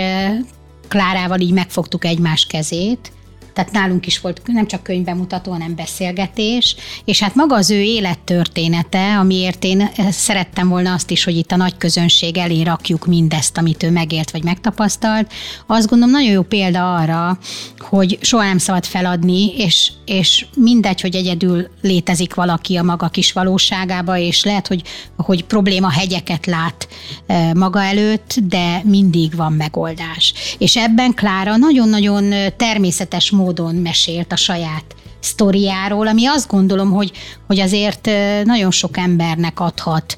Klárával 0.87 1.39
így 1.39 1.53
megfogtuk 1.53 2.05
egymás 2.05 2.45
kezét, 2.45 3.11
tehát 3.55 3.71
nálunk 3.71 4.05
is 4.05 4.19
volt 4.19 4.41
nem 4.45 4.67
csak 4.67 4.83
könyvbemutató, 4.83 5.51
hanem 5.51 5.75
beszélgetés, 5.75 6.75
és 7.05 7.21
hát 7.21 7.35
maga 7.35 7.55
az 7.55 7.71
ő 7.71 7.81
élettörténete, 7.81 9.17
amiért 9.17 9.63
én 9.63 9.81
eh, 9.81 10.11
szerettem 10.11 10.67
volna 10.67 10.93
azt 10.93 11.11
is, 11.11 11.23
hogy 11.23 11.37
itt 11.37 11.51
a 11.51 11.55
nagy 11.55 11.77
közönség 11.77 12.37
elé 12.37 12.61
rakjuk 12.61 13.05
mindezt, 13.05 13.57
amit 13.57 13.83
ő 13.83 13.91
megélt 13.91 14.31
vagy 14.31 14.43
megtapasztalt, 14.43 15.31
azt 15.65 15.89
gondolom 15.89 16.13
nagyon 16.13 16.31
jó 16.31 16.41
példa 16.41 16.95
arra, 16.95 17.37
hogy 17.79 18.17
soha 18.21 18.43
nem 18.43 18.57
szabad 18.57 18.85
feladni, 18.85 19.55
és, 19.57 19.91
és 20.05 20.45
mindegy, 20.55 21.01
hogy 21.01 21.15
egyedül 21.15 21.67
létezik 21.81 22.33
valaki 22.33 22.75
a 22.75 22.83
maga 22.83 23.07
kis 23.07 23.31
valóságába, 23.31 24.17
és 24.17 24.43
lehet, 24.43 24.67
hogy, 24.67 24.81
hogy 25.17 25.43
probléma 25.43 25.89
hegyeket 25.89 26.45
lát 26.45 26.87
eh, 27.25 27.53
maga 27.53 27.83
előtt, 27.83 28.35
de 28.43 28.81
mindig 28.83 29.35
van 29.35 29.53
megoldás. 29.53 30.33
És 30.57 30.77
ebben 30.77 31.13
Klára 31.13 31.55
nagyon-nagyon 31.55 32.31
eh, 32.31 32.49
természetes 32.57 33.31
módon 33.31 33.43
módon 33.45 33.75
mesélt 33.75 34.31
a 34.31 34.35
saját 34.35 34.95
sztoriáról, 35.19 36.07
ami 36.07 36.25
azt 36.25 36.47
gondolom, 36.47 36.91
hogy, 36.91 37.11
hogy 37.47 37.59
azért 37.59 38.09
nagyon 38.43 38.71
sok 38.71 38.97
embernek 38.97 39.59
adhat 39.59 40.17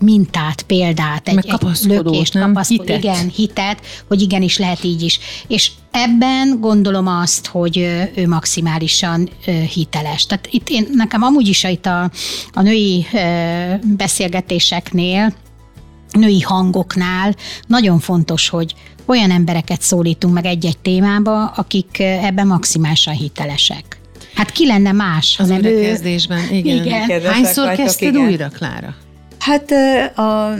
mintát, 0.00 0.62
példát, 0.62 1.28
egy, 1.28 1.36
egy 1.36 1.78
lökést, 1.84 2.34
nem? 2.34 2.56
Hitet. 2.68 2.98
igen, 2.98 3.28
hitet, 3.28 3.80
hogy 4.08 4.22
igenis 4.22 4.58
lehet 4.58 4.84
így 4.84 5.02
is. 5.02 5.18
És 5.46 5.70
ebben 5.90 6.60
gondolom 6.60 7.06
azt, 7.06 7.46
hogy 7.46 7.76
ő 8.16 8.28
maximálisan 8.28 9.28
hiteles. 9.72 10.26
Tehát 10.26 10.48
itt 10.50 10.68
én, 10.68 10.88
nekem 10.92 11.22
amúgy 11.22 11.48
is 11.48 11.64
itt 11.64 11.86
a, 11.86 12.10
a 12.52 12.62
női 12.62 13.06
beszélgetéseknél, 13.96 15.34
női 16.12 16.40
hangoknál 16.40 17.34
nagyon 17.66 17.98
fontos, 17.98 18.48
hogy 18.48 18.74
olyan 19.12 19.30
embereket 19.30 19.82
szólítunk 19.82 20.34
meg 20.34 20.44
egy-egy 20.44 20.78
témába, 20.78 21.46
akik 21.46 21.98
ebben 21.98 22.46
maximálisan 22.46 23.14
hitelesek. 23.14 23.84
Hát 24.34 24.50
ki 24.50 24.66
lenne 24.66 24.92
más, 24.92 25.36
az 25.38 25.48
hanem 25.48 25.64
ő... 25.64 25.82
kezdésben, 25.82 26.50
igen. 26.50 26.84
igen. 26.84 27.22
Hányszor 27.24 27.66
vagytok, 27.66 27.84
kezdted 27.84 28.14
igen. 28.14 28.26
újra, 28.26 28.48
Klára? 28.48 28.94
Hát 29.38 29.70
a 30.18 30.54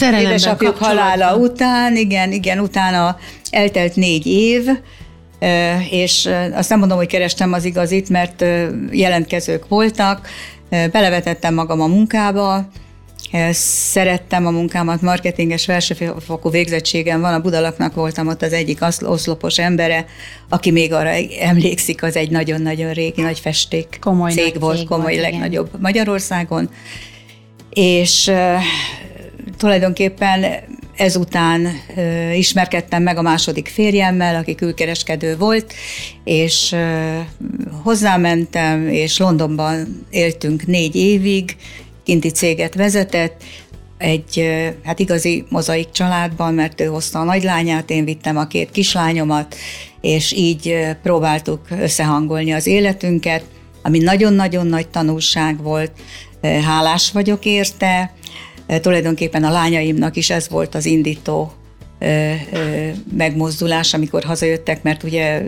édesapjuk 0.00 0.76
halála 0.76 1.36
után, 1.36 1.96
igen, 1.96 2.32
igen, 2.32 2.58
utána 2.58 3.16
eltelt 3.50 3.94
négy 3.96 4.26
év, 4.26 4.68
és 5.90 6.28
azt 6.52 6.68
nem 6.68 6.78
mondom, 6.78 6.96
hogy 6.96 7.06
kerestem 7.06 7.52
az 7.52 7.64
igazit, 7.64 8.08
mert 8.08 8.44
jelentkezők 8.90 9.68
voltak, 9.68 10.28
belevetettem 10.68 11.54
magam 11.54 11.80
a 11.80 11.86
munkába, 11.86 12.68
Szerettem 13.52 14.46
a 14.46 14.50
munkámat, 14.50 15.02
marketinges 15.02 15.64
felsőfokú 15.64 16.50
végzettségem 16.50 17.20
van, 17.20 17.34
a 17.34 17.40
Budalaknak 17.40 17.94
voltam 17.94 18.28
ott 18.28 18.42
az 18.42 18.52
egyik 18.52 18.78
oszlopos 19.00 19.58
embere, 19.58 20.04
aki 20.48 20.70
még 20.70 20.92
arra 20.92 21.10
emlékszik, 21.40 22.02
az 22.02 22.16
egy 22.16 22.30
nagyon-nagyon 22.30 22.92
régi 22.92 23.22
nagy 23.22 23.40
festék 23.40 23.98
komoly 24.00 24.30
cég 24.30 24.52
nagy 24.52 24.60
volt, 24.60 24.76
cég 24.76 24.86
komoly 24.86 25.12
volt, 25.12 25.30
legnagyobb 25.30 25.66
igen. 25.66 25.80
Magyarországon. 25.80 26.70
És 27.70 28.26
uh, 28.26 28.62
tulajdonképpen 29.56 30.44
ezután 30.96 31.68
uh, 31.96 32.38
ismerkedtem 32.38 33.02
meg 33.02 33.18
a 33.18 33.22
második 33.22 33.68
férjemmel, 33.68 34.36
aki 34.36 34.54
külkereskedő 34.54 35.36
volt, 35.36 35.72
és 36.24 36.72
uh, 36.72 36.80
hozzámentem, 37.82 38.88
és 38.88 39.18
Londonban 39.18 40.06
éltünk 40.10 40.66
négy 40.66 40.96
évig, 40.96 41.56
kinti 42.10 42.30
céget 42.30 42.74
vezetett, 42.74 43.42
egy 43.98 44.50
hát 44.84 44.98
igazi 44.98 45.44
mozaik 45.48 45.90
családban, 45.90 46.54
mert 46.54 46.80
ő 46.80 46.84
hozta 46.84 47.18
a 47.18 47.24
nagylányát, 47.24 47.90
én 47.90 48.04
vittem 48.04 48.36
a 48.36 48.46
két 48.46 48.70
kislányomat, 48.70 49.56
és 50.00 50.32
így 50.32 50.76
próbáltuk 51.02 51.60
összehangolni 51.70 52.52
az 52.52 52.66
életünket, 52.66 53.44
ami 53.82 53.98
nagyon-nagyon 53.98 54.66
nagy 54.66 54.88
tanulság 54.88 55.62
volt, 55.62 55.92
hálás 56.42 57.12
vagyok 57.12 57.44
érte, 57.44 58.14
tulajdonképpen 58.80 59.44
a 59.44 59.50
lányaimnak 59.50 60.16
is 60.16 60.30
ez 60.30 60.48
volt 60.48 60.74
az 60.74 60.86
indító 60.86 61.52
megmozdulás, 63.16 63.94
amikor 63.94 64.24
hazajöttek, 64.24 64.82
mert 64.82 65.02
ugye 65.02 65.42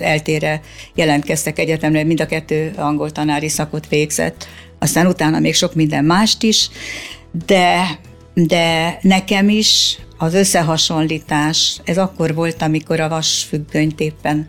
eltére 0.00 0.60
jelentkeztek 0.94 1.58
egyetemre, 1.58 2.04
mind 2.04 2.20
a 2.20 2.26
kettő 2.26 2.72
angol 2.76 3.10
tanári 3.10 3.48
szakot 3.48 3.88
végzett 3.88 4.46
aztán 4.78 5.06
utána 5.06 5.38
még 5.38 5.54
sok 5.54 5.74
minden 5.74 6.04
mást 6.04 6.42
is, 6.42 6.70
de, 7.46 7.98
de 8.34 8.98
nekem 9.02 9.48
is 9.48 9.98
az 10.16 10.34
összehasonlítás, 10.34 11.80
ez 11.84 11.98
akkor 11.98 12.34
volt, 12.34 12.62
amikor 12.62 13.00
a 13.00 13.08
vasfüggönyt 13.08 14.00
éppen 14.00 14.46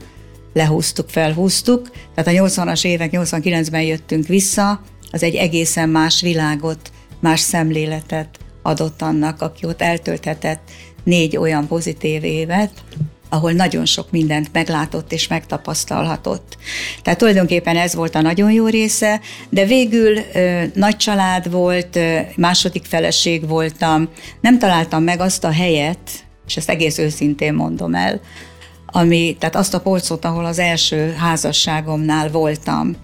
lehúztuk, 0.54 1.10
felhúztuk, 1.10 1.92
tehát 2.16 2.40
a 2.40 2.44
80-as 2.46 2.86
évek, 2.86 3.10
89-ben 3.14 3.82
jöttünk 3.82 4.28
vissza, 4.28 4.82
az 5.12 5.24
egy 5.24 5.36
egészen 5.36 5.90
más 5.90 6.22
világot, 6.22 6.92
más 7.20 7.40
szemléletet 7.40 8.40
adott 8.62 9.02
annak, 9.02 9.42
aki 9.42 9.66
ott 9.66 9.82
eltölthetett 9.82 10.62
négy 11.04 11.38
olyan 11.38 11.68
pozitív 11.68 12.24
évet, 12.24 12.72
ahol 13.30 13.52
nagyon 13.52 13.86
sok 13.86 14.12
mindent 14.12 14.50
meglátott 14.54 15.12
és 15.12 15.28
megtapasztalhatott. 15.28 16.58
Tehát 17.02 17.20
tulajdonképpen 17.20 17.78
ez 17.78 17.96
volt 17.96 18.16
a 18.16 18.22
nagyon 18.22 18.52
jó 18.52 18.68
része, 18.68 19.20
de 19.50 19.66
végül 19.66 20.18
ö, 20.34 20.64
nagy 20.74 20.98
család 20.98 21.52
volt, 21.52 21.96
ö, 21.96 22.20
második 22.36 22.86
feleség 22.86 23.48
voltam, 23.48 24.10
nem 24.42 24.60
találtam 24.60 25.04
meg 25.04 25.20
azt 25.20 25.44
a 25.44 25.52
helyet, 25.52 26.00
és 26.48 26.58
ezt 26.58 26.70
egész 26.70 26.98
őszintén 26.98 27.54
mondom 27.54 27.96
el, 27.96 28.22
ami, 28.92 29.36
tehát 29.40 29.56
azt 29.56 29.74
a 29.74 29.82
polcot, 29.82 30.26
ahol 30.26 30.46
az 30.46 30.60
első 30.60 31.14
házasságomnál 31.18 32.30
voltam. 32.30 32.96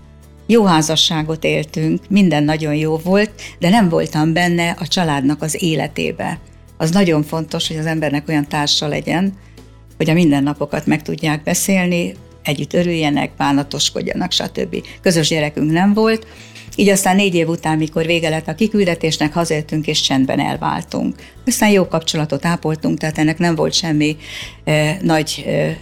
Jó 0.48 0.66
házasságot 0.66 1.44
éltünk, 1.44 2.02
minden 2.10 2.44
nagyon 2.44 2.76
jó 2.76 2.98
volt, 2.98 3.32
de 3.60 3.70
nem 3.70 3.90
voltam 3.90 4.34
benne 4.34 4.76
a 4.80 4.88
családnak 4.88 5.42
az 5.42 5.64
életébe. 5.64 6.40
Az 6.78 6.92
nagyon 6.92 7.24
fontos, 7.24 7.68
hogy 7.68 7.78
az 7.78 7.86
embernek 7.86 8.28
olyan 8.28 8.48
társa 8.48 8.88
legyen, 8.88 9.34
hogy 9.98 10.10
a 10.10 10.14
mindennapokat 10.14 10.86
meg 10.86 11.02
tudják 11.02 11.44
beszélni, 11.44 12.14
együtt 12.44 12.74
örüljenek, 12.74 13.32
bánatoskodjanak, 13.38 14.32
stb. 14.32 14.76
Közös 15.02 15.28
gyerekünk 15.28 15.72
nem 15.72 15.94
volt, 15.94 16.28
így 16.76 16.90
aztán 16.90 17.16
négy 17.16 17.36
év 17.36 17.48
után, 17.48 17.78
mikor 17.78 18.06
vége 18.06 18.30
lett 18.30 18.48
a 18.48 18.56
kiküldetésnek, 18.56 19.34
hazajöttünk 19.34 19.88
és 19.88 20.02
csendben 20.02 20.40
elváltunk. 20.40 21.16
Aztán 21.46 21.70
jó 21.70 21.88
kapcsolatot 21.88 22.46
ápoltunk, 22.46 22.98
tehát 22.98 23.18
ennek 23.18 23.38
nem 23.38 23.56
volt 23.56 23.74
semmi 23.74 24.18
eh, 24.64 24.98
nagy 25.02 25.44
eh, 25.48 25.76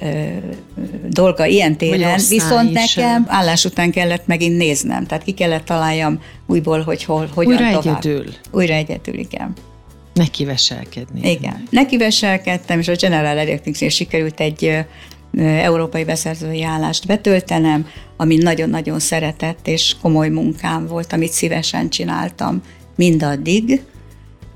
dolga 1.09 1.45
ilyen 1.45 1.77
téren. 1.77 2.19
Viszont 2.29 2.69
is. 2.69 2.95
nekem 2.95 3.25
állás 3.27 3.65
után 3.65 3.91
kellett 3.91 4.27
megint 4.27 4.57
néznem, 4.57 5.05
tehát 5.05 5.23
ki 5.23 5.31
kellett 5.31 5.65
találjam 5.65 6.21
újból, 6.47 6.81
hogy 6.81 7.03
hol, 7.03 7.29
hogyan 7.33 7.51
Újra 7.51 7.71
tovább. 7.71 7.97
egyedül. 7.97 8.25
Újra 8.51 8.73
egyedül, 8.73 9.17
igen. 9.19 9.53
Neki 10.13 10.45
veselkedni. 10.45 11.29
Igen. 11.31 11.67
Neki 11.69 11.97
veselkedtem, 11.97 12.79
és 12.79 12.87
a 12.87 12.95
General 12.95 13.37
Electric-nél 13.37 13.89
sikerült 13.89 14.39
egy 14.39 14.85
európai 15.37 16.03
beszerzői 16.03 16.63
állást 16.63 17.07
betöltenem, 17.07 17.87
ami 18.17 18.35
nagyon-nagyon 18.35 18.99
szeretett, 18.99 19.67
és 19.67 19.95
komoly 20.01 20.29
munkám 20.29 20.87
volt, 20.87 21.13
amit 21.13 21.31
szívesen 21.31 21.89
csináltam 21.89 22.61
mindaddig, 22.95 23.81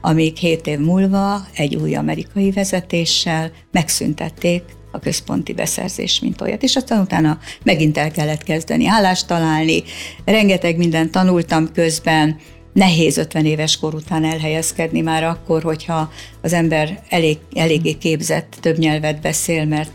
amíg 0.02 0.36
hét 0.36 0.68
év 0.68 0.80
múlva 0.80 1.48
egy 1.56 1.76
új 1.76 1.96
amerikai 1.96 2.52
vezetéssel 2.52 3.52
megszüntették 3.72 4.64
a 4.92 5.00
központi 5.00 5.54
beszerzés, 5.54 6.20
mint 6.20 6.42
olyat. 6.42 6.64
És 6.64 6.76
aztán 6.76 7.02
utána 7.02 7.40
megint 7.64 7.98
el 7.98 8.12
kellett 8.12 8.44
kezdeni 8.44 8.88
állást 8.88 9.28
találni, 9.28 9.84
rengeteg 10.26 10.78
mindent 10.78 11.12
tanultam 11.12 11.72
közben, 11.72 12.38
nehéz 12.78 13.18
50 13.18 13.46
éves 13.46 13.78
kor 13.78 13.94
után 13.94 14.24
elhelyezkedni 14.24 15.02
már 15.02 15.24
akkor, 15.24 15.64
hogyha 15.64 16.12
az 16.42 16.54
ember 16.54 17.02
elég, 17.10 17.38
eléggé 17.54 17.94
képzett, 17.94 18.58
több 18.60 18.78
nyelvet 18.78 19.22
beszél, 19.22 19.66
mert 19.66 19.92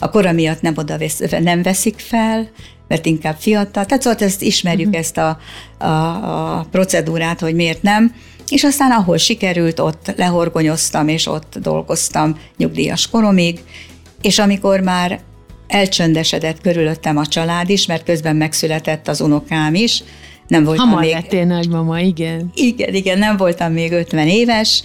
a 0.00 0.10
kora 0.10 0.32
miatt 0.32 0.60
nem, 0.60 0.72
oda 0.76 0.98
vesz, 0.98 1.22
nem 1.40 1.62
veszik 1.62 1.98
fel, 1.98 2.50
mert 2.88 3.06
inkább 3.06 3.36
fiatal. 3.38 3.86
Tehát 3.86 4.02
szóval 4.02 4.18
ezt 4.18 4.42
ismerjük 4.42 4.86
uh-huh. 4.86 5.02
ezt 5.02 5.18
a, 5.18 5.38
a, 5.78 5.86
a 6.58 6.66
procedúrát, 6.70 7.40
hogy 7.40 7.54
miért 7.54 7.82
nem. 7.82 8.14
És 8.48 8.64
aztán 8.64 8.90
ahol 8.90 9.16
sikerült, 9.16 9.80
ott 9.80 10.12
lehorgonyoztam, 10.16 11.08
és 11.08 11.26
ott 11.26 11.58
dolgoztam 11.60 12.38
nyugdíjas 12.56 13.08
koromig, 13.10 13.60
és 14.22 14.38
amikor 14.38 14.80
már 14.80 15.20
elcsöndesedett 15.68 16.60
körülöttem 16.60 17.16
a 17.16 17.26
család 17.26 17.70
is, 17.70 17.86
mert 17.86 18.04
közben 18.04 18.36
megszületett 18.36 19.08
az 19.08 19.20
unokám 19.20 19.74
is, 19.74 20.02
nem 20.48 20.64
voltam 20.64 20.88
Hamar 20.88 21.02
még... 21.02 21.12
lettél 21.12 21.44
nagymama, 21.44 22.00
igen. 22.00 22.50
Igen, 22.54 22.94
igen, 22.94 23.18
nem 23.18 23.36
voltam 23.36 23.72
még 23.72 23.92
50 23.92 24.28
éves, 24.28 24.82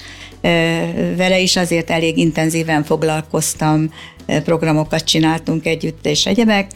vele 1.16 1.40
is 1.40 1.56
azért 1.56 1.90
elég 1.90 2.18
intenzíven 2.18 2.84
foglalkoztam, 2.84 3.94
programokat 4.26 5.04
csináltunk 5.04 5.66
együtt 5.66 6.06
és 6.06 6.26
egyebek. 6.26 6.72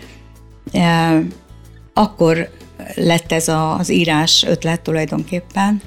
Akkor 1.94 2.50
lett 2.96 3.32
ez 3.32 3.48
az 3.48 3.90
írás 3.90 4.46
ötlet 4.48 4.82
tulajdonképpen, 4.82 5.82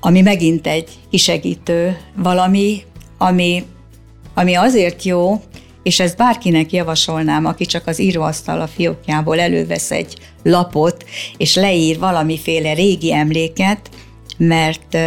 ami 0.00 0.20
megint 0.20 0.66
egy 0.66 0.88
kisegítő 1.10 1.96
valami, 2.16 2.82
ami, 3.18 3.64
ami 4.34 4.54
azért 4.54 5.02
jó, 5.02 5.42
és 5.82 6.00
ezt 6.00 6.16
bárkinek 6.16 6.72
javasolnám, 6.72 7.44
aki 7.44 7.64
csak 7.66 7.86
az 7.86 8.00
íróasztal 8.00 8.60
a 8.60 8.66
fiókjából 8.68 9.40
elővesz 9.40 9.90
egy 9.90 10.16
lapot, 10.42 11.04
és 11.36 11.54
leír 11.54 11.98
valamiféle 11.98 12.72
régi 12.72 13.12
emléket, 13.12 13.90
mert 14.36 14.98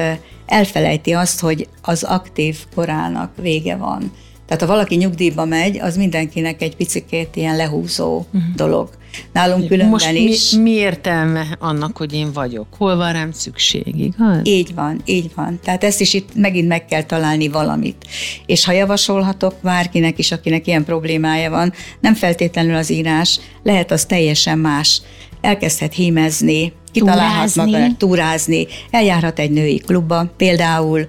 elfelejti 0.45 1.13
azt, 1.13 1.39
hogy 1.39 1.67
az 1.81 2.03
aktív 2.03 2.57
korának 2.75 3.31
vége 3.41 3.75
van. 3.75 4.11
Tehát 4.47 4.61
ha 4.63 4.67
valaki 4.67 4.95
nyugdíjba 4.95 5.45
megy, 5.45 5.79
az 5.79 5.97
mindenkinek 5.97 6.61
egy 6.61 6.75
picikét 6.75 7.35
ilyen 7.35 7.55
lehúzó 7.55 8.15
uh-huh. 8.15 8.55
dolog. 8.55 8.89
Nálunk 9.33 9.67
különben 9.67 9.89
Most 9.89 10.11
is. 10.11 10.51
Mi, 10.51 10.61
mi 10.61 10.71
értelme 10.71 11.57
annak, 11.59 11.97
hogy 11.97 12.13
én 12.13 12.31
vagyok? 12.33 12.67
Hol 12.77 12.95
van 12.95 13.13
rám 13.13 13.31
szükség, 13.31 13.99
igaz? 13.99 14.39
Így 14.43 14.73
van, 14.75 15.01
így 15.05 15.31
van. 15.35 15.59
Tehát 15.63 15.83
ezt 15.83 16.01
is 16.01 16.13
itt 16.13 16.29
megint 16.35 16.67
meg 16.67 16.85
kell 16.85 17.03
találni 17.03 17.47
valamit. 17.47 18.05
És 18.45 18.65
ha 18.65 18.71
javasolhatok 18.71 19.53
bárkinek 19.61 20.19
is, 20.19 20.31
akinek 20.31 20.67
ilyen 20.67 20.83
problémája 20.83 21.49
van, 21.49 21.73
nem 21.99 22.13
feltétlenül 22.13 22.75
az 22.75 22.89
írás, 22.89 23.39
lehet 23.63 23.91
az 23.91 24.05
teljesen 24.05 24.57
más. 24.57 25.01
Elkezdhet 25.41 25.93
hímezni, 25.93 26.73
kitalálhat 26.91 27.55
maga, 27.55 27.87
túrázni, 27.97 28.67
eljárhat 28.91 29.39
egy 29.39 29.51
női 29.51 29.77
klubba, 29.77 30.31
például 30.37 31.07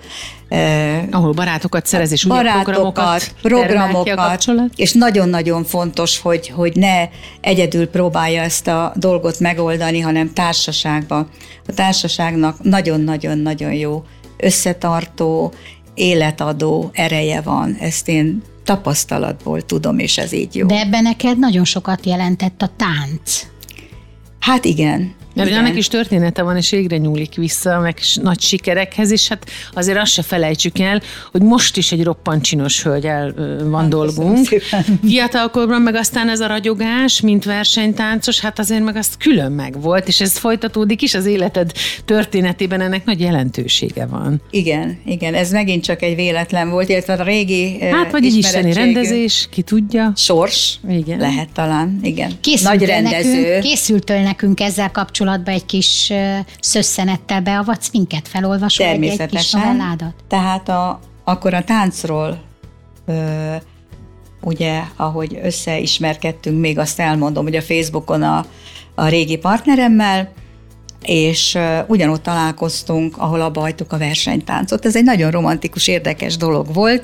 ahol 1.11 1.33
barátokat 1.33 1.87
szerez, 1.87 2.13
és 2.13 2.25
barátokat, 2.25 2.65
programokat, 2.65 3.35
programokat 3.43 4.71
és 4.77 4.93
nagyon-nagyon 4.93 5.65
fontos, 5.65 6.21
hogy, 6.21 6.49
hogy 6.49 6.77
ne 6.77 7.09
egyedül 7.41 7.89
próbálja 7.89 8.43
ezt 8.43 8.67
a 8.67 8.93
dolgot 8.97 9.39
megoldani, 9.39 10.01
hanem 10.01 10.33
társaságban. 10.33 11.29
A 11.67 11.73
társaságnak 11.73 12.63
nagyon-nagyon-nagyon 12.63 13.73
jó 13.73 14.05
összetartó, 14.37 15.53
életadó 15.95 16.91
ereje 16.93 17.41
van. 17.41 17.77
Ezt 17.81 18.09
én 18.09 18.43
tapasztalatból 18.65 19.63
tudom, 19.63 19.99
és 19.99 20.19
ez 20.19 20.33
így 20.33 20.55
jó. 20.55 20.67
De 20.67 20.79
ebben 20.79 21.03
neked 21.03 21.39
nagyon 21.39 21.65
sokat 21.65 22.07
jelentett 22.07 22.63
a 22.63 22.71
tánc. 22.77 23.47
Hát 24.41 24.65
igen, 24.65 25.15
mert 25.35 25.49
Igen. 25.49 25.61
ennek 25.61 25.76
is 25.76 25.88
története 25.88 26.43
van, 26.43 26.57
és 26.57 26.73
égre 26.73 26.97
nyúlik 26.97 27.35
vissza, 27.35 27.79
meg 27.79 27.99
nagy 28.23 28.41
sikerekhez, 28.41 29.11
és 29.11 29.28
hát 29.28 29.50
azért 29.73 29.99
azt 29.99 30.13
se 30.13 30.23
felejtsük 30.23 30.78
el, 30.78 31.02
hogy 31.32 31.43
most 31.43 31.76
is 31.76 31.93
egy 31.93 32.04
roppant 32.04 32.43
csinos 32.43 32.82
hölgyel 32.82 33.35
van 33.65 33.80
hát, 33.80 33.89
dolgunk. 33.89 34.49
Fiatalkorban 35.08 35.82
meg 35.82 35.95
aztán 35.95 36.28
ez 36.28 36.41
a 36.41 36.47
ragyogás, 36.47 37.21
mint 37.21 37.45
versenytáncos, 37.45 38.41
hát 38.41 38.58
azért 38.58 38.85
meg 38.85 38.97
azt 38.97 39.17
külön 39.17 39.52
meg 39.52 39.80
volt, 39.80 40.08
és 40.08 40.21
ez 40.21 40.39
folytatódik 40.39 41.02
is 41.02 41.15
az 41.15 41.26
életed 41.26 41.73
történetében, 42.04 42.80
ennek 42.80 43.04
nagy 43.04 43.21
jelentősége 43.21 44.06
van. 44.06 44.43
Igen, 44.50 44.99
igen, 45.06 45.35
ez 45.35 45.50
megint 45.50 45.85
csak 45.85 46.02
egy 46.02 46.15
véletlen 46.15 46.71
volt, 46.71 46.89
illetve 46.89 47.13
a 47.13 47.23
régi 47.23 47.80
Hát 47.80 48.11
vagy 48.11 48.25
egy 48.25 48.37
isteni 48.37 48.73
rendezés, 48.73 49.49
ki 49.50 49.63
tudja. 49.63 50.13
Sors, 50.17 50.78
igen. 50.89 51.19
lehet 51.19 51.49
talán, 51.52 51.99
igen. 52.02 52.32
Készült 52.41 52.78
nagy 52.78 52.89
rendező. 52.89 53.41
Nekünk, 53.41 53.63
készült 53.63 54.08
nekünk 54.08 54.61
ezzel 54.61 54.91
kapcsolatban 54.91 55.23
kapcsolatba 55.25 55.50
egy 55.50 55.67
kis 55.67 56.13
szösszenettel 56.60 57.41
beavatsz 57.41 57.91
minket, 57.93 58.28
felolvasol 58.28 58.87
egy, 58.87 59.04
egy 59.04 59.26
kis 59.26 59.52
novelládat? 59.52 60.15
Tehát 60.28 60.69
a, 60.69 61.00
akkor 61.25 61.54
a 61.54 61.65
táncról 61.65 62.43
ö, 63.06 63.54
ugye, 64.41 64.82
ahogy 64.97 65.39
összeismerkedtünk, 65.43 66.60
még 66.60 66.78
azt 66.78 67.00
elmondom, 67.00 67.45
hogy 67.45 67.56
a 67.56 67.63
Facebookon 67.63 68.23
a, 68.23 68.45
a 68.95 69.08
régi 69.08 69.37
partneremmel, 69.37 70.32
és 71.04 71.58
ugyanott 71.86 72.23
találkoztunk, 72.23 73.19
ahol 73.19 73.40
abba 73.40 73.60
hagytuk 73.60 73.93
a 73.93 73.99
versenytáncot. 73.99 74.86
Ez 74.86 74.97
egy 74.97 75.04
nagyon 75.04 75.30
romantikus, 75.30 75.88
érdekes 75.88 76.36
dolog 76.36 76.75
volt, 76.75 77.02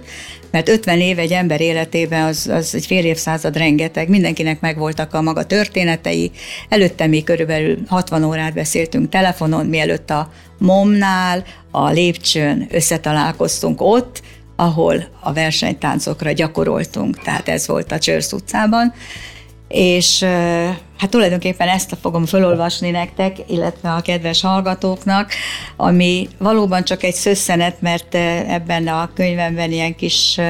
mert 0.51 0.69
50 0.69 1.01
év 1.01 1.19
egy 1.19 1.33
ember 1.33 1.61
életében 1.61 2.25
az, 2.25 2.49
az 2.53 2.75
egy 2.75 2.87
fél 2.87 3.05
évszázad 3.05 3.57
rengeteg, 3.57 4.09
mindenkinek 4.09 4.61
megvoltak 4.61 5.15
a 5.15 5.23
maga 5.23 5.45
történetei. 5.45 6.31
Előtte 6.69 7.07
mi 7.07 7.23
körülbelül 7.23 7.79
60 7.87 8.25
órát 8.25 8.55
beszéltünk 8.55 9.09
telefonon, 9.09 9.67
mielőtt 9.67 10.11
a 10.11 10.31
momnál, 10.59 11.45
a 11.71 11.91
lépcsőn 11.91 12.67
összetalálkoztunk 12.71 13.81
ott, 13.81 14.23
ahol 14.57 15.05
a 15.21 15.33
versenytáncokra 15.33 16.33
gyakoroltunk, 16.33 17.19
tehát 17.19 17.49
ez 17.49 17.67
volt 17.67 17.93
a 17.93 17.99
Csörsz 17.99 18.33
utcában 18.33 18.93
és 19.71 20.23
hát 20.99 21.11
tulajdonképpen 21.11 21.69
ezt 21.69 21.97
fogom 22.01 22.27
felolvasni 22.27 22.91
nektek, 22.91 23.37
illetve 23.49 23.91
a 23.93 24.01
kedves 24.01 24.41
hallgatóknak, 24.41 25.33
ami 25.77 26.29
valóban 26.39 26.85
csak 26.85 27.03
egy 27.03 27.15
szösszenet, 27.15 27.81
mert 27.81 28.15
ebben 28.49 28.89
a 28.89 29.11
könyvemben 29.15 29.73
ilyen 29.73 29.95
kis 29.95 30.41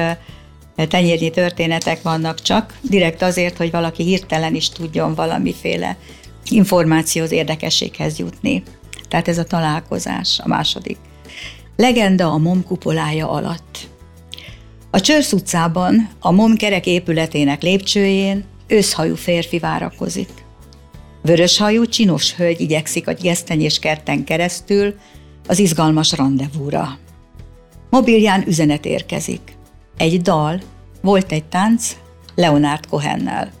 tenyérnyi 0.75 1.29
történetek 1.29 2.01
vannak 2.01 2.41
csak, 2.41 2.77
direkt 2.81 3.21
azért, 3.21 3.57
hogy 3.57 3.71
valaki 3.71 4.03
hirtelen 4.03 4.55
is 4.55 4.69
tudjon 4.69 5.15
valamiféle 5.15 5.97
információhoz, 6.49 7.31
érdekességhez 7.31 8.19
jutni. 8.19 8.63
Tehát 9.07 9.27
ez 9.27 9.37
a 9.37 9.43
találkozás, 9.43 10.39
a 10.43 10.47
második. 10.47 10.97
Legenda 11.75 12.31
a 12.31 12.37
MOM 12.37 12.63
kupolája 12.63 13.29
alatt. 13.29 13.77
A 14.91 14.99
Csörsz 14.99 15.31
utcában, 15.31 16.09
a 16.19 16.31
MOM 16.31 16.55
kerek 16.55 16.85
épületének 16.85 17.61
lépcsőjén 17.61 18.45
őszhajú 18.71 19.15
férfi 19.15 19.59
várakozik. 19.59 20.29
Vöröshajú, 21.21 21.85
csinos 21.85 22.35
hölgy 22.35 22.61
igyekszik 22.61 23.07
a 23.07 23.13
gesztenyés 23.13 23.79
kerten 23.79 24.23
keresztül 24.23 24.95
az 25.47 25.59
izgalmas 25.59 26.11
rendezvúra. 26.11 26.97
Mobilján 27.89 28.43
üzenet 28.47 28.85
érkezik. 28.85 29.41
Egy 29.97 30.21
dal, 30.21 30.61
volt 31.01 31.31
egy 31.31 31.45
tánc 31.45 31.95
Leonard 32.35 32.87
Cohennel. 32.87 33.51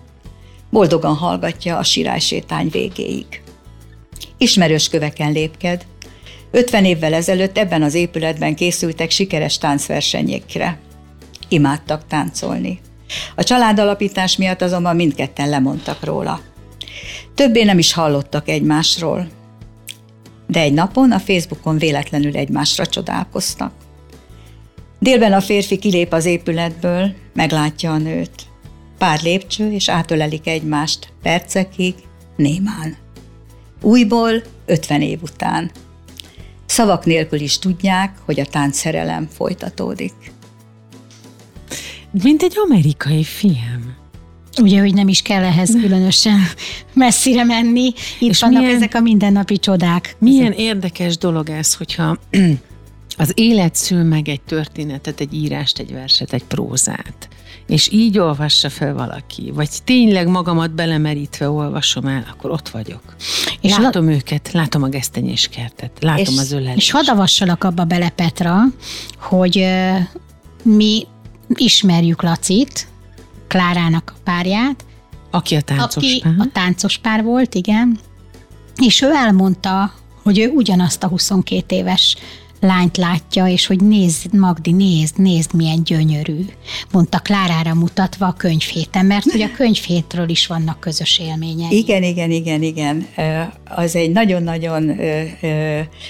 Boldogan 0.69 1.15
hallgatja 1.15 1.77
a 1.77 1.83
sirálysétány 1.83 2.69
végéig. 2.69 3.41
Ismerős 4.37 4.89
köveken 4.89 5.31
lépked. 5.31 5.85
50 6.51 6.85
évvel 6.85 7.13
ezelőtt 7.13 7.57
ebben 7.57 7.81
az 7.81 7.93
épületben 7.93 8.55
készültek 8.55 9.09
sikeres 9.09 9.57
táncversenyekre. 9.57 10.79
Imádtak 11.47 12.07
táncolni. 12.07 12.79
A 13.35 13.43
családalapítás 13.43 14.37
miatt 14.37 14.61
azonban 14.61 14.95
mindketten 14.95 15.49
lemondtak 15.49 16.03
róla. 16.03 16.41
Többé 17.35 17.63
nem 17.63 17.77
is 17.77 17.93
hallottak 17.93 18.49
egymásról. 18.49 19.27
De 20.47 20.59
egy 20.59 20.73
napon 20.73 21.11
a 21.11 21.19
Facebookon 21.19 21.77
véletlenül 21.77 22.35
egymásra 22.35 22.85
csodálkoztak. 22.85 23.73
Délben 24.99 25.33
a 25.33 25.41
férfi 25.41 25.77
kilép 25.77 26.13
az 26.13 26.25
épületből, 26.25 27.13
meglátja 27.33 27.91
a 27.91 27.97
nőt. 27.97 28.43
Pár 28.97 29.21
lépcső, 29.21 29.71
és 29.71 29.89
átölelik 29.89 30.47
egymást 30.47 31.13
percekig, 31.21 31.95
némán. 32.35 32.97
Újból, 33.81 34.31
ötven 34.65 35.01
év 35.01 35.21
után. 35.21 35.71
Szavak 36.65 37.05
nélkül 37.05 37.39
is 37.39 37.59
tudják, 37.59 38.17
hogy 38.25 38.39
a 38.39 38.45
táncszerelem 38.45 39.27
folytatódik. 39.33 40.13
Mint 42.23 42.41
egy 42.41 42.53
amerikai 42.65 43.23
film. 43.23 43.95
Ugye, 44.61 44.79
hogy 44.79 44.93
nem 44.93 45.07
is 45.07 45.21
kell 45.21 45.43
ehhez 45.43 45.71
különösen 45.81 46.39
messzire 46.93 47.43
menni. 47.43 47.93
Itt 48.19 48.29
És 48.29 48.41
vannak 48.41 48.61
milyen, 48.61 48.75
ezek 48.75 48.95
a 48.95 48.99
mindennapi 48.99 49.57
csodák. 49.57 50.15
Milyen 50.19 50.51
érdekes 50.51 51.17
dolog 51.17 51.49
ez, 51.49 51.73
hogyha 51.73 52.17
Az 53.17 53.31
élet 53.35 53.75
szül 53.75 54.03
meg 54.03 54.27
egy 54.27 54.41
történetet, 54.41 55.19
egy 55.19 55.33
írást, 55.33 55.79
egy 55.79 55.93
verset, 55.93 56.33
egy 56.33 56.43
prózát 56.43 57.29
és 57.71 57.89
így 57.91 58.19
olvassa 58.19 58.69
fel 58.69 58.93
valaki, 58.93 59.51
vagy 59.51 59.69
tényleg 59.83 60.27
magamat 60.27 60.71
belemerítve 60.71 61.49
olvasom 61.49 62.05
el, 62.05 62.25
akkor 62.31 62.51
ott 62.51 62.69
vagyok. 62.69 63.01
És 63.61 63.77
látom 63.77 64.05
la- 64.05 64.11
őket, 64.11 64.51
látom 64.51 64.83
a 64.83 64.87
gesztenyés 64.87 65.47
kertet, 65.47 65.91
látom 65.99 66.33
és, 66.33 66.39
az 66.39 66.51
ölelést. 66.51 66.77
És 66.77 66.91
hadd 66.91 67.09
avassalak 67.09 67.63
abba 67.63 67.83
bele, 67.83 68.09
Petra, 68.09 68.57
hogy 69.19 69.57
uh, 69.57 69.97
mi 70.63 71.07
ismerjük 71.59 72.21
Lacit, 72.21 72.87
Klárának 73.47 74.13
a 74.15 74.19
párját, 74.23 74.85
aki 75.31 75.55
a 75.55 75.61
táncos 75.61 75.95
aki 75.95 76.19
pár. 76.23 76.33
a 76.37 76.45
táncos 76.53 76.97
pár 76.97 77.23
volt, 77.23 77.55
igen, 77.55 77.99
és 78.77 79.01
ő 79.01 79.11
elmondta, 79.13 79.93
hogy 80.23 80.39
ő 80.39 80.49
ugyanazt 80.49 81.03
a 81.03 81.07
22 81.07 81.75
éves 81.75 82.15
lányt 82.59 82.97
látja, 82.97 83.47
és 83.47 83.65
hogy 83.65 83.83
nézd, 83.83 84.33
Magdi, 84.33 84.71
nézd, 84.71 85.17
nézd, 85.17 85.53
milyen 85.53 85.83
gyönyörű, 85.83 86.45
mondta 86.91 87.19
Klárára 87.19 87.73
mutatva 87.73 88.25
a 88.27 88.33
könyvhéten, 88.33 89.05
mert 89.05 89.31
hogy 89.31 89.41
a 89.41 89.51
könyvhétről 89.51 90.29
is 90.29 90.47
vannak 90.47 90.79
közös 90.79 91.19
élményei. 91.19 91.77
Igen, 91.77 92.03
igen, 92.03 92.31
igen, 92.31 92.61
igen. 92.61 93.07
Az 93.65 93.95
egy 93.95 94.11
nagyon-nagyon 94.11 94.99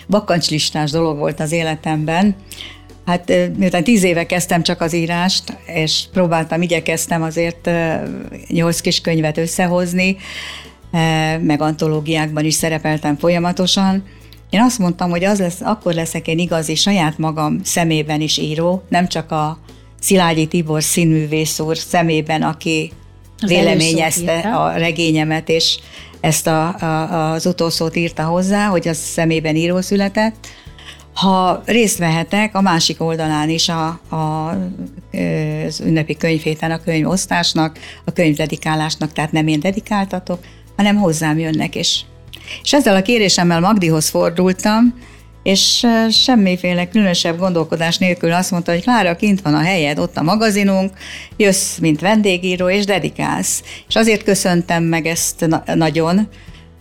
bakancslistás 0.10 0.92
dolog 0.92 1.18
volt 1.18 1.40
az 1.40 1.52
életemben. 1.52 2.36
Hát 3.12 3.32
miután 3.58 3.84
tíz 3.84 4.04
éve 4.04 4.26
kezdtem 4.26 4.64
csak 4.64 4.82
az 4.82 4.94
írást, 4.94 5.58
és 5.66 6.04
próbáltam, 6.14 6.62
igyekeztem 6.62 7.22
azért 7.22 7.70
nyolc 8.48 8.80
kis 8.82 9.02
könyvet 9.02 9.38
összehozni, 9.38 10.18
meg 11.42 11.62
antológiákban 11.62 12.46
is 12.46 12.54
szerepeltem 12.54 13.18
folyamatosan, 13.18 14.04
én 14.50 14.62
azt 14.62 14.80
mondtam, 14.80 15.10
hogy 15.10 15.24
az 15.24 15.40
lesz, 15.40 15.62
akkor 15.62 15.94
leszek 15.94 16.28
én 16.28 16.40
igazi 16.40 16.76
saját 16.76 17.18
magam 17.18 17.60
szemében 17.64 18.22
is 18.22 18.38
író, 18.38 18.84
nem 18.90 19.08
csak 19.08 19.32
a 19.32 19.60
Szilágyi 20.00 20.48
Tibor 20.48 20.84
színművész 20.84 21.60
úr 21.60 21.78
szemében, 21.78 22.42
aki 22.42 22.92
az 23.40 23.50
véleményezte 23.50 24.40
a 24.40 24.72
regényemet, 24.72 25.50
és 25.50 25.80
ezt 26.20 26.48
a, 26.48 26.68
a, 26.68 27.32
az 27.32 27.46
utolsót 27.46 27.96
írta 27.96 28.24
hozzá, 28.24 28.66
hogy 28.66 28.88
az 28.88 28.98
szemében 28.98 29.56
író 29.56 29.82
született. 29.82 30.48
Ha 31.22 31.62
részt 31.66 31.98
vehetek 31.98 32.56
a 32.56 32.62
másik 32.62 33.02
oldalán 33.02 33.50
is 33.50 33.70
a, 33.70 33.88
a, 34.10 34.50
az 35.68 35.80
ünnepi 35.80 36.18
könyvhéten 36.18 36.72
a 36.72 36.82
könyvosztásnak, 36.82 37.80
a 38.06 38.12
könyvdedikálásnak, 38.12 39.14
tehát 39.14 39.32
nem 39.32 39.48
én 39.48 39.60
dedikáltatok, 39.60 40.40
hanem 40.76 40.96
hozzám 40.96 41.40
jönnek, 41.40 41.76
és 41.76 42.02
és 42.64 42.74
ezzel 42.74 42.96
a 42.96 43.02
kérésemmel 43.02 43.60
Magdihoz 43.60 44.10
fordultam, 44.10 44.94
és 45.44 45.88
semmiféle 46.10 46.88
különösebb 46.88 47.38
gondolkodás 47.38 47.98
nélkül 47.98 48.34
azt 48.34 48.52
mondta, 48.52 48.72
hogy 48.72 48.82
Klára, 48.82 49.16
kint 49.16 49.42
van 49.42 49.54
a 49.54 49.62
helyed, 49.62 50.00
ott 50.00 50.18
a 50.18 50.24
magazinunk, 50.24 50.94
jössz, 51.38 51.78
mint 51.78 52.00
vendégíró, 52.02 52.70
és 52.70 52.86
dedikálsz. 52.86 53.64
És 53.88 53.96
azért 53.96 54.24
köszöntem 54.24 54.84
meg 54.84 55.06
ezt 55.06 55.48
na- 55.48 55.64
nagyon, 55.76 56.28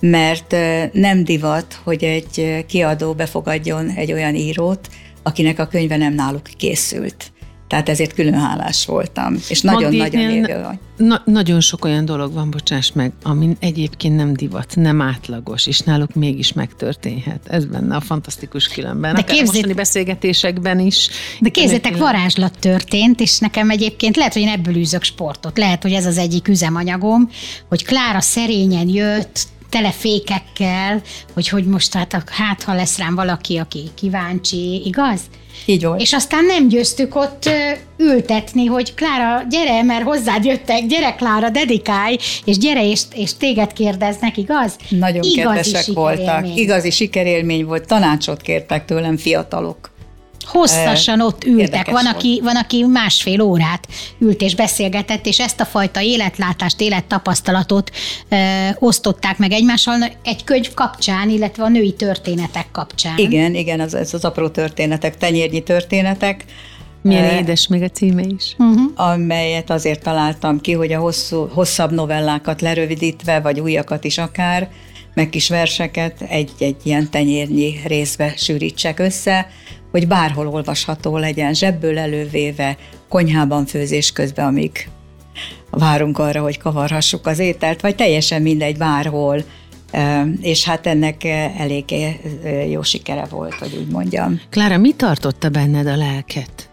mert 0.00 0.56
nem 0.92 1.24
divat, 1.24 1.80
hogy 1.82 2.04
egy 2.04 2.64
kiadó 2.68 3.12
befogadjon 3.14 3.88
egy 3.88 4.12
olyan 4.12 4.34
írót, 4.34 4.88
akinek 5.22 5.58
a 5.58 5.66
könyve 5.66 5.96
nem 5.96 6.14
náluk 6.14 6.42
készült. 6.56 7.32
Tehát 7.70 7.88
ezért 7.88 8.14
külön 8.14 8.34
hálás 8.34 8.86
voltam, 8.86 9.36
és 9.48 9.60
nagyon-nagyon 9.60 10.30
élő 10.30 10.62
vagy. 10.62 11.06
Na, 11.06 11.22
nagyon 11.24 11.60
sok 11.60 11.84
olyan 11.84 12.04
dolog 12.04 12.32
van, 12.32 12.50
bocsáss 12.50 12.92
meg, 12.92 13.12
ami 13.22 13.56
egyébként 13.60 14.16
nem 14.16 14.32
divat, 14.32 14.72
nem 14.76 15.00
átlagos, 15.00 15.66
és 15.66 15.80
náluk 15.80 16.14
mégis 16.14 16.52
megtörténhet. 16.52 17.40
Ez 17.48 17.64
benne 17.64 17.96
a 17.96 18.00
fantasztikus 18.00 18.68
különben. 18.68 19.14
De 19.14 19.22
képzét... 19.22 19.46
mostani 19.46 19.72
beszélgetésekben 19.72 20.78
is. 20.78 21.08
De 21.40 21.48
képzétek, 21.48 21.96
varázslat 21.96 22.58
történt, 22.58 23.20
és 23.20 23.38
nekem 23.38 23.70
egyébként 23.70 24.16
lehet, 24.16 24.32
hogy 24.32 24.42
én 24.42 24.48
ebből 24.48 24.76
űzök 24.76 25.02
sportot. 25.02 25.58
Lehet, 25.58 25.82
hogy 25.82 25.92
ez 25.92 26.06
az 26.06 26.18
egyik 26.18 26.48
üzemanyagom, 26.48 27.30
hogy 27.68 27.84
Klára 27.84 28.20
szerényen 28.20 28.88
jött, 28.88 29.46
tele 29.70 29.90
fékekkel, 29.90 31.02
hogy 31.35 31.48
hogy 31.48 31.64
most 31.64 31.94
hát, 31.94 32.22
hát 32.26 32.62
ha 32.62 32.74
lesz 32.74 32.98
rám 32.98 33.14
valaki, 33.14 33.56
aki 33.56 33.90
kíváncsi, 33.94 34.83
igaz? 34.85 35.20
Így 35.64 35.85
volt. 35.85 36.00
És 36.00 36.12
aztán 36.12 36.44
nem 36.44 36.68
győztük 36.68 37.14
ott 37.14 37.50
ültetni, 37.96 38.66
hogy 38.66 38.94
Klára, 38.94 39.46
gyere, 39.48 39.83
mert 39.83 40.02
hozzád 40.02 40.44
jöttek, 40.44 40.87
gyere 40.87 41.14
Klára, 41.14 41.50
dedikálj, 41.50 42.16
és 42.44 42.59
gyere, 42.59 42.88
és, 42.90 43.00
és 43.14 43.35
téged 43.35 43.72
kérdeznek, 43.72 44.37
igaz? 44.37 44.76
Nagyon 44.88 45.22
Igazi 45.22 45.35
kedvesek 45.35 45.94
voltak. 45.94 46.56
Igazi 46.56 46.90
sikerélmény 46.90 47.64
volt. 47.64 47.87
Tanácsot 47.87 48.40
kértek 48.40 48.85
tőlem 48.85 49.16
fiatalok. 49.16 49.89
Hosszasan 50.52 51.20
ott 51.20 51.44
ültek, 51.44 51.90
van 51.90 52.06
aki, 52.06 52.40
van, 52.44 52.56
aki 52.56 52.84
másfél 52.84 53.40
órát 53.40 53.88
ült 54.18 54.40
és 54.40 54.54
beszélgetett, 54.54 55.26
és 55.26 55.40
ezt 55.40 55.60
a 55.60 55.64
fajta 55.64 56.00
életlátást, 56.00 56.80
élettapasztalatot 56.80 57.90
ö, 58.28 58.36
osztották 58.78 59.38
meg 59.38 59.52
egymással 59.52 59.94
egy 60.22 60.44
könyv 60.44 60.74
kapcsán, 60.74 61.28
illetve 61.28 61.64
a 61.64 61.68
női 61.68 61.92
történetek 61.92 62.66
kapcsán. 62.72 63.18
Igen, 63.18 63.54
igen, 63.54 63.80
az, 63.80 63.94
ez 63.94 64.14
az 64.14 64.24
apró 64.24 64.48
történetek, 64.48 65.16
tenyérnyi 65.16 65.62
történetek. 65.62 66.44
Milyen 67.02 67.24
uh, 67.24 67.34
édes 67.34 67.66
még 67.66 67.82
a 67.82 67.88
címe 67.88 68.22
is. 68.22 68.56
Uh-huh. 68.58 68.92
Amelyet 68.94 69.70
azért 69.70 70.02
találtam 70.02 70.60
ki, 70.60 70.72
hogy 70.72 70.92
a 70.92 70.98
hosszú, 70.98 71.48
hosszabb 71.52 71.92
novellákat 71.92 72.60
lerövidítve, 72.60 73.40
vagy 73.40 73.60
újakat 73.60 74.04
is 74.04 74.18
akár, 74.18 74.70
meg 75.20 75.30
kis 75.30 75.48
verseket 75.48 76.20
egy-egy 76.20 76.76
ilyen 76.83 77.11
tenyérnyi 77.11 77.80
részbe 77.85 78.35
sűrítsek 78.37 78.98
össze, 78.98 79.48
hogy 79.90 80.09
bárhol 80.09 80.48
olvasható 80.48 81.16
legyen, 81.16 81.54
zsebből 81.54 81.98
elővéve, 81.98 82.76
konyhában 83.09 83.66
főzés 83.66 84.12
közben, 84.12 84.46
amíg 84.46 84.88
várunk 85.70 86.18
arra, 86.18 86.42
hogy 86.42 86.59
kavarhassuk 86.59 87.26
az 87.26 87.38
ételt, 87.38 87.80
vagy 87.80 87.94
teljesen 87.94 88.42
mindegy, 88.42 88.76
bárhol, 88.76 89.44
és 90.40 90.64
hát 90.64 90.87
ennek 90.87 91.24
elég 91.59 91.85
jó 92.70 92.83
sikere 92.83 93.24
volt, 93.30 93.54
hogy 93.54 93.76
úgy 93.80 93.88
mondjam. 93.90 94.40
Klára, 94.50 94.78
mi 94.78 94.92
tartotta 94.92 95.48
benned 95.48 95.87
a 95.87 95.96
lelket? 95.96 96.69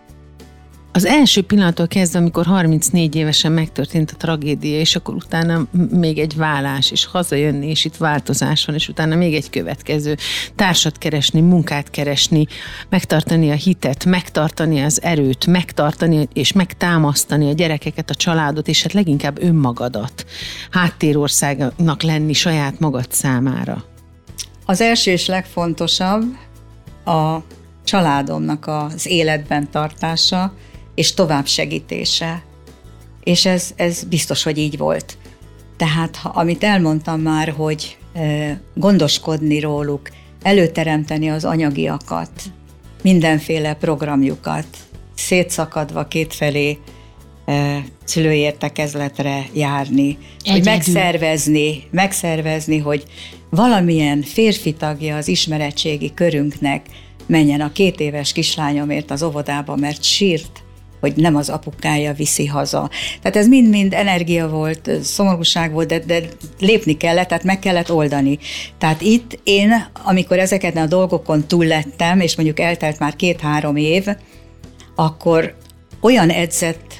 Az 0.97 1.05
első 1.05 1.41
pillanattól 1.41 1.87
kezdve, 1.87 2.19
amikor 2.19 2.45
34 2.45 3.15
évesen 3.15 3.51
megtörtént 3.51 4.11
a 4.11 4.15
tragédia, 4.17 4.79
és 4.79 4.95
akkor 4.95 5.15
utána 5.15 5.67
még 5.91 6.17
egy 6.17 6.35
vállás, 6.35 6.91
és 6.91 7.05
hazajönni, 7.05 7.69
és 7.69 7.85
itt 7.85 7.97
változás 7.97 8.65
van, 8.65 8.75
és 8.75 8.89
utána 8.89 9.15
még 9.15 9.33
egy 9.33 9.49
következő. 9.49 10.17
Társat 10.55 10.97
keresni, 10.97 11.41
munkát 11.41 11.89
keresni, 11.89 12.47
megtartani 12.89 13.51
a 13.51 13.53
hitet, 13.53 14.05
megtartani 14.05 14.81
az 14.81 15.01
erőt, 15.01 15.45
megtartani 15.45 16.27
és 16.33 16.51
megtámasztani 16.51 17.49
a 17.49 17.53
gyerekeket, 17.53 18.09
a 18.09 18.15
családot, 18.15 18.67
és 18.67 18.81
hát 18.81 18.93
leginkább 18.93 19.41
önmagadat. 19.41 20.25
Háttérországnak 20.71 22.01
lenni 22.01 22.33
saját 22.33 22.79
magad 22.79 23.11
számára. 23.11 23.83
Az 24.65 24.81
első 24.81 25.11
és 25.11 25.25
legfontosabb 25.25 26.23
a 27.05 27.37
családomnak 27.83 28.67
az 28.67 29.07
életben 29.07 29.69
tartása, 29.71 30.53
és 30.97 31.13
tovább 31.13 31.47
segítése. 31.47 32.43
És 33.23 33.45
ez, 33.45 33.71
ez 33.75 34.03
biztos, 34.03 34.43
hogy 34.43 34.57
így 34.57 34.77
volt. 34.77 35.17
Tehát, 35.75 36.15
ha, 36.15 36.29
amit 36.29 36.63
elmondtam 36.63 37.21
már, 37.21 37.49
hogy 37.49 37.97
e, 38.13 38.59
gondoskodni 38.73 39.59
róluk, 39.59 40.09
előteremteni 40.41 41.29
az 41.29 41.45
anyagiakat, 41.45 42.29
mindenféle 43.01 43.73
programjukat, 43.73 44.67
szétszakadva 45.15 46.07
kétfelé 46.07 46.77
e, 47.45 47.83
szülőértekezletre 48.03 49.45
járni, 49.53 50.07
Egyedül. 50.07 50.51
hogy 50.51 50.63
megszervezni, 50.63 51.83
megszervezni, 51.91 52.77
hogy 52.77 53.03
valamilyen 53.49 54.21
férfi 54.21 54.73
tagja 54.73 55.15
az 55.15 55.27
ismeretségi 55.27 56.13
körünknek 56.13 56.85
menjen 57.25 57.61
a 57.61 57.71
két 57.71 57.99
éves 57.99 58.31
kislányomért 58.31 59.11
az 59.11 59.23
óvodába, 59.23 59.75
mert 59.75 60.03
sírt 60.03 60.65
hogy 60.99 61.13
nem 61.15 61.35
az 61.35 61.49
apukája 61.49 62.13
viszi 62.13 62.45
haza. 62.45 62.89
Tehát 63.21 63.37
ez 63.37 63.47
mind-mind 63.47 63.93
energia 63.93 64.47
volt, 64.47 64.89
szomorúság 65.03 65.71
volt, 65.71 65.87
de, 65.87 65.99
de 65.99 66.21
lépni 66.59 66.97
kellett, 66.97 67.27
tehát 67.27 67.43
meg 67.43 67.59
kellett 67.59 67.91
oldani. 67.91 68.39
Tehát 68.77 69.01
itt 69.01 69.39
én, 69.43 69.85
amikor 70.03 70.39
ezeket 70.39 70.77
a 70.77 70.85
dolgokon 70.85 71.47
túl 71.47 71.65
lettem, 71.65 72.19
és 72.19 72.35
mondjuk 72.35 72.59
eltelt 72.59 72.99
már 72.99 73.15
két-három 73.15 73.75
év, 73.75 74.05
akkor 74.95 75.55
olyan 76.01 76.29
edzett 76.29 76.93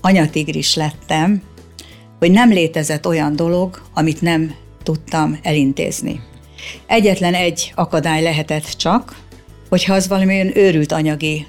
anyatigris 0.00 0.74
lettem, 0.74 1.42
hogy 2.18 2.30
nem 2.30 2.50
létezett 2.50 3.06
olyan 3.06 3.36
dolog, 3.36 3.82
amit 3.94 4.20
nem 4.20 4.54
tudtam 4.82 5.38
elintézni. 5.42 6.20
Egyetlen 6.86 7.34
egy 7.34 7.72
akadály 7.74 8.22
lehetett 8.22 8.70
csak, 8.76 9.16
hogyha 9.68 9.94
az 9.94 10.08
valamilyen 10.08 10.56
őrült 10.56 10.92
anyagi 10.92 11.46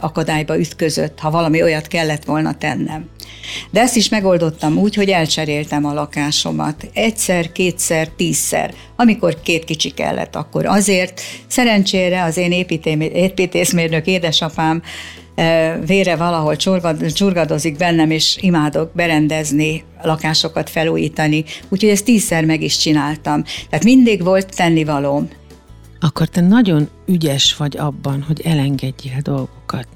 akadályba 0.00 0.58
ütközött, 0.58 1.18
ha 1.18 1.30
valami 1.30 1.62
olyat 1.62 1.86
kellett 1.86 2.24
volna 2.24 2.54
tennem. 2.54 3.08
De 3.70 3.80
ezt 3.80 3.96
is 3.96 4.08
megoldottam 4.08 4.78
úgy, 4.78 4.94
hogy 4.94 5.08
elcseréltem 5.08 5.84
a 5.84 5.92
lakásomat. 5.92 6.90
Egyszer, 6.92 7.52
kétszer, 7.52 8.08
tízszer. 8.08 8.74
Amikor 8.96 9.40
két 9.42 9.64
kicsi 9.64 9.90
kellett, 9.90 10.36
akkor 10.36 10.66
azért. 10.66 11.20
Szerencsére 11.46 12.22
az 12.22 12.36
én 12.36 12.52
építészmérnök 13.12 14.06
édesapám 14.06 14.82
vére 15.86 16.16
valahol 16.16 16.56
csurgadozik 17.12 17.76
bennem, 17.76 18.10
és 18.10 18.36
imádok 18.40 18.90
berendezni, 18.94 19.84
lakásokat 20.02 20.70
felújítani, 20.70 21.44
úgyhogy 21.68 21.90
ezt 21.90 22.04
tízszer 22.04 22.44
meg 22.44 22.62
is 22.62 22.78
csináltam. 22.78 23.44
Tehát 23.70 23.84
mindig 23.84 24.22
volt 24.22 24.56
tennivalóm. 24.56 25.28
Akkor 26.00 26.26
te 26.26 26.40
nagyon 26.40 26.88
ügyes 27.06 27.56
vagy 27.56 27.76
abban, 27.76 28.22
hogy 28.22 28.40
elengedjél 28.40 29.20
dolgokat 29.22 29.88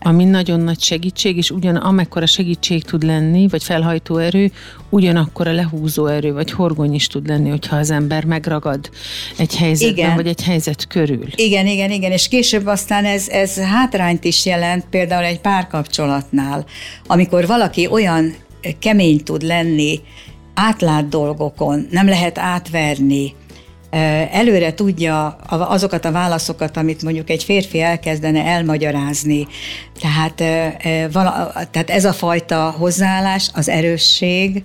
ami 0.00 0.24
nagyon 0.24 0.60
nagy 0.60 0.80
segítség, 0.80 1.36
és 1.36 1.50
ugyan 1.50 1.76
amekkora 1.76 2.26
segítség 2.26 2.84
tud 2.84 3.02
lenni, 3.02 3.48
vagy 3.48 3.64
felhajtó 3.64 4.16
erő, 4.16 4.52
ugyanakkor 4.88 5.48
a 5.48 5.52
lehúzó 5.52 6.06
erő, 6.06 6.32
vagy 6.32 6.50
horgony 6.50 6.94
is 6.94 7.06
tud 7.06 7.28
lenni, 7.28 7.48
hogyha 7.48 7.76
az 7.76 7.90
ember 7.90 8.24
megragad 8.24 8.90
egy 9.38 9.56
helyzetben, 9.56 10.04
igen. 10.04 10.14
vagy 10.14 10.26
egy 10.26 10.42
helyzet 10.42 10.86
körül. 10.86 11.26
Igen, 11.34 11.66
igen, 11.66 11.90
igen, 11.90 12.12
és 12.12 12.28
később 12.28 12.66
aztán 12.66 13.04
ez, 13.04 13.28
ez 13.28 13.58
hátrányt 13.58 14.24
is 14.24 14.46
jelent, 14.46 14.84
például 14.90 15.24
egy 15.24 15.40
párkapcsolatnál, 15.40 16.64
amikor 17.06 17.46
valaki 17.46 17.86
olyan 17.86 18.34
kemény 18.78 19.22
tud 19.22 19.42
lenni, 19.42 20.00
átlát 20.54 21.08
dolgokon, 21.08 21.86
nem 21.90 22.08
lehet 22.08 22.38
átverni, 22.38 23.34
előre 24.30 24.74
tudja 24.74 25.26
azokat 25.48 26.04
a 26.04 26.12
válaszokat, 26.12 26.76
amit 26.76 27.02
mondjuk 27.02 27.30
egy 27.30 27.44
férfi 27.44 27.80
elkezdene 27.80 28.44
elmagyarázni. 28.44 29.46
Tehát, 30.00 30.34
tehát 31.70 31.90
ez 31.90 32.04
a 32.04 32.12
fajta 32.12 32.74
hozzáállás, 32.78 33.50
az 33.54 33.68
erősség, 33.68 34.64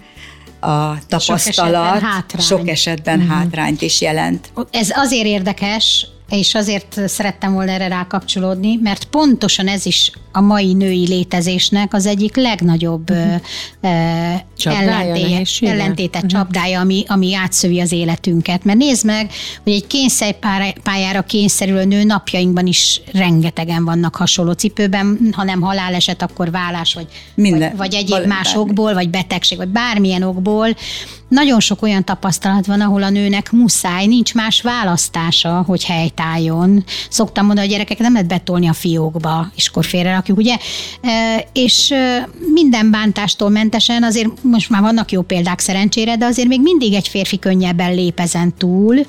a 0.60 1.06
tapasztalat 1.08 1.22
sok 1.30 1.48
esetben 1.48 2.02
hátrány. 2.02 2.42
Sok 2.42 2.70
esetben 2.70 3.20
uh-huh. 3.20 3.36
hátrányt 3.36 3.82
is 3.82 4.02
jelent. 4.02 4.52
Ez 4.72 4.90
azért 4.96 5.26
érdekes, 5.26 6.08
és 6.30 6.56
azért 6.56 7.00
szerettem 7.08 7.54
volna 7.54 7.72
erre 7.72 7.88
rákapcsolódni, 7.88 8.80
mert 8.82 9.06
pontosan 9.06 9.68
ez 9.68 9.86
is 9.86 10.12
a 10.32 10.42
mai 10.42 10.74
női 10.74 11.08
létezésnek 11.08 11.94
az 11.94 12.06
egyik 12.06 12.36
legnagyobb 12.36 13.10
uh-huh. 13.10 14.42
ellentéte, 14.64 15.68
ellentétet 15.68 16.24
uh-huh. 16.24 16.40
csapdája, 16.40 16.80
ami, 16.80 17.04
ami 17.08 17.36
átszövi 17.36 17.80
az 17.80 17.92
életünket. 17.92 18.64
Mert 18.64 18.78
nézd 18.78 19.06
meg, 19.06 19.32
hogy 19.64 19.74
egy 19.74 19.88
kényszerpályára 19.88 21.22
kényszerülő 21.22 21.86
nő 21.86 22.04
napjainkban 22.04 22.68
is 22.68 23.02
rengetegen 23.12 23.86
vannak 23.86 24.16
hasonló 24.16 24.52
cipőben, 24.52 25.30
ha 25.32 25.44
nem 25.44 25.62
haláleset, 25.62 26.22
akkor 26.22 26.52
vállás, 26.52 26.94
vagy, 26.94 27.08
Minden. 27.36 27.60
vagy, 27.60 27.78
vagy 27.78 27.94
egyéb 27.94 28.26
más 28.26 28.56
okból, 28.56 28.94
vagy 28.94 29.10
betegség, 29.10 29.58
vagy 29.58 29.70
bármilyen 29.70 30.24
okból. 30.24 30.76
Nagyon 31.34 31.60
sok 31.60 31.82
olyan 31.82 32.06
tapasztalat 32.06 32.66
van, 32.66 32.82
ahol 32.82 33.04
a 33.04 33.10
nőnek 33.10 33.52
muszáj, 33.52 34.06
nincs 34.06 34.34
más 34.34 34.62
választása, 34.62 35.64
hogy 35.68 35.84
helytálljon. 35.84 36.84
Szoktam 37.10 37.46
mondani, 37.46 37.68
a 37.68 37.72
gyerekeket 37.72 38.02
nem 38.02 38.12
lehet 38.14 38.28
betolni 38.28 38.68
a 38.68 38.74
fiókba, 38.74 39.52
és 39.56 39.68
akkor 39.68 39.86
félrerakjuk, 39.86 40.38
ugye? 40.38 40.58
És 41.54 41.94
minden 42.54 42.92
bántástól 42.92 43.50
mentesen, 43.50 44.04
azért 44.04 44.44
most 44.44 44.70
már 44.70 44.82
vannak 44.82 45.12
jó 45.12 45.22
példák 45.22 45.60
szerencsére, 45.60 46.18
de 46.18 46.26
azért 46.26 46.48
még 46.48 46.62
mindig 46.62 46.94
egy 46.94 47.08
férfi 47.08 47.40
könnyebben 47.40 47.94
lép 47.94 48.20
ezen 48.20 48.54
túl, 48.58 49.00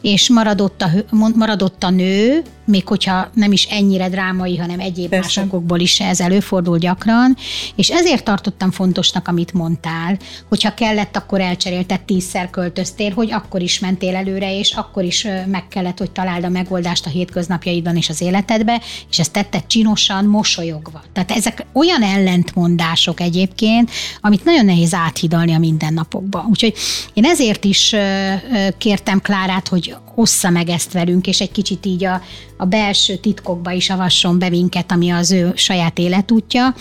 és 0.00 0.28
maradott 0.28 0.82
a, 0.82 0.90
maradott 1.34 1.82
a 1.82 1.90
nő, 1.90 2.42
még 2.68 2.86
hogyha 2.86 3.30
nem 3.34 3.52
is 3.52 3.64
ennyire 3.64 4.08
drámai, 4.08 4.56
hanem 4.56 4.80
egyéb 4.80 5.08
Persze. 5.08 5.40
másokból 5.40 5.80
is 5.80 6.00
ez 6.00 6.20
előfordul 6.20 6.78
gyakran, 6.78 7.36
és 7.74 7.88
ezért 7.88 8.24
tartottam 8.24 8.70
fontosnak, 8.70 9.28
amit 9.28 9.52
mondtál, 9.52 10.18
hogyha 10.48 10.74
kellett, 10.74 11.16
akkor 11.16 11.40
elcserélted 11.40 12.00
tízszer 12.00 12.50
költöztél, 12.50 13.12
hogy 13.12 13.32
akkor 13.32 13.62
is 13.62 13.78
mentél 13.78 14.16
előre, 14.16 14.58
és 14.58 14.72
akkor 14.72 15.04
is 15.04 15.26
meg 15.46 15.68
kellett, 15.68 15.98
hogy 15.98 16.10
találd 16.10 16.44
a 16.44 16.48
megoldást 16.48 17.06
a 17.06 17.10
hétköznapjaidban 17.10 17.96
és 17.96 18.08
az 18.08 18.20
életedbe, 18.20 18.80
és 19.10 19.18
ezt 19.18 19.32
tetted 19.32 19.66
csinosan, 19.66 20.24
mosolyogva. 20.24 21.02
Tehát 21.12 21.30
ezek 21.30 21.66
olyan 21.72 22.02
ellentmondások 22.02 23.20
egyébként, 23.20 23.90
amit 24.20 24.44
nagyon 24.44 24.64
nehéz 24.64 24.94
áthidalni 24.94 25.52
a 25.52 25.58
mindennapokba. 25.58 26.46
Úgyhogy 26.50 26.74
én 27.12 27.24
ezért 27.24 27.64
is 27.64 27.94
kértem 28.78 29.20
Klárát, 29.20 29.68
hogy 29.68 29.96
ossza 30.18 30.50
meg 30.50 30.68
ezt 30.68 30.92
velünk, 30.92 31.26
és 31.26 31.40
egy 31.40 31.52
kicsit 31.52 31.86
így 31.86 32.04
a, 32.04 32.22
a 32.56 32.64
belső 32.64 33.16
titkokba 33.16 33.70
is 33.70 33.90
avasson 33.90 34.38
be 34.38 34.48
minket, 34.48 34.92
ami 34.92 35.10
az 35.10 35.30
ő 35.30 35.52
saját 35.54 35.98
életútja, 35.98 36.74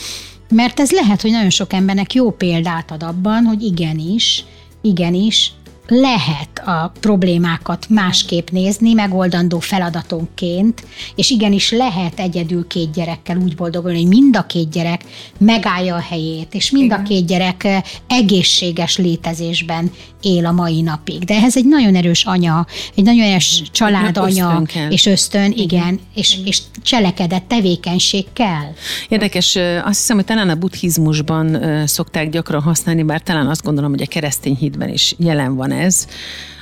mert 0.50 0.80
ez 0.80 0.92
lehet, 0.92 1.22
hogy 1.22 1.32
nagyon 1.32 1.50
sok 1.50 1.74
embernek 1.74 2.14
jó 2.14 2.32
példát 2.32 2.92
ad 2.92 3.04
abban, 3.04 3.44
hogy 3.44 3.62
igenis, 3.62 4.46
igenis, 4.82 5.52
lehet 5.88 6.62
a 6.66 6.92
problémákat 7.00 7.86
másképp 7.90 8.50
nézni, 8.50 8.94
megoldandó 8.94 9.60
feladatonként, 9.60 10.86
és 11.16 11.30
igenis 11.30 11.72
lehet 11.72 12.20
egyedül 12.20 12.68
két 12.68 12.92
gyerekkel 12.92 13.38
úgy 13.38 13.56
boldogulni, 13.56 13.98
hogy 13.98 14.08
mind 14.08 14.36
a 14.36 14.46
két 14.46 14.70
gyerek 14.70 15.02
megállja 15.38 15.96
a 15.96 16.00
helyét, 16.10 16.54
és 16.54 16.72
mind 16.72 16.86
Igen. 16.86 17.00
a 17.00 17.04
két 17.04 17.28
gyerek 17.28 17.68
egészséges 18.08 18.98
létezésben 18.98 19.92
él 20.22 20.46
a 20.46 20.52
mai 20.52 20.82
napig. 20.82 21.24
De 21.24 21.34
ehhez 21.34 21.58
egy 21.58 21.66
nagyon 21.66 21.96
erős 21.96 22.26
anya, 22.26 22.66
egy 22.96 23.04
nagyon 23.04 23.26
erős 23.26 23.62
családanya, 23.72 24.62
és 24.90 25.06
ösztön, 25.06 25.52
igen, 25.52 25.66
igen 25.88 26.00
és, 26.14 26.38
és 26.46 26.62
cselekedett 26.82 27.48
tevékenység 27.48 28.26
kell. 28.34 28.74
Érdekes, 29.10 29.56
azt 29.84 30.00
hiszem, 30.00 30.16
hogy 30.16 30.26
talán 30.26 30.50
a 30.50 30.56
buddhizmusban 30.56 31.58
szokták 31.86 32.30
gyakran 32.30 32.62
használni, 32.62 33.04
bár 33.04 33.22
talán 33.22 33.48
azt 33.48 33.64
gondolom, 33.64 33.92
hogy 33.92 34.02
a 34.02 34.06
keresztény 34.06 34.56
hitben 34.56 34.90
is 34.90 35.16
jelen 35.18 35.56
van 35.56 35.72
ez, 35.78 36.08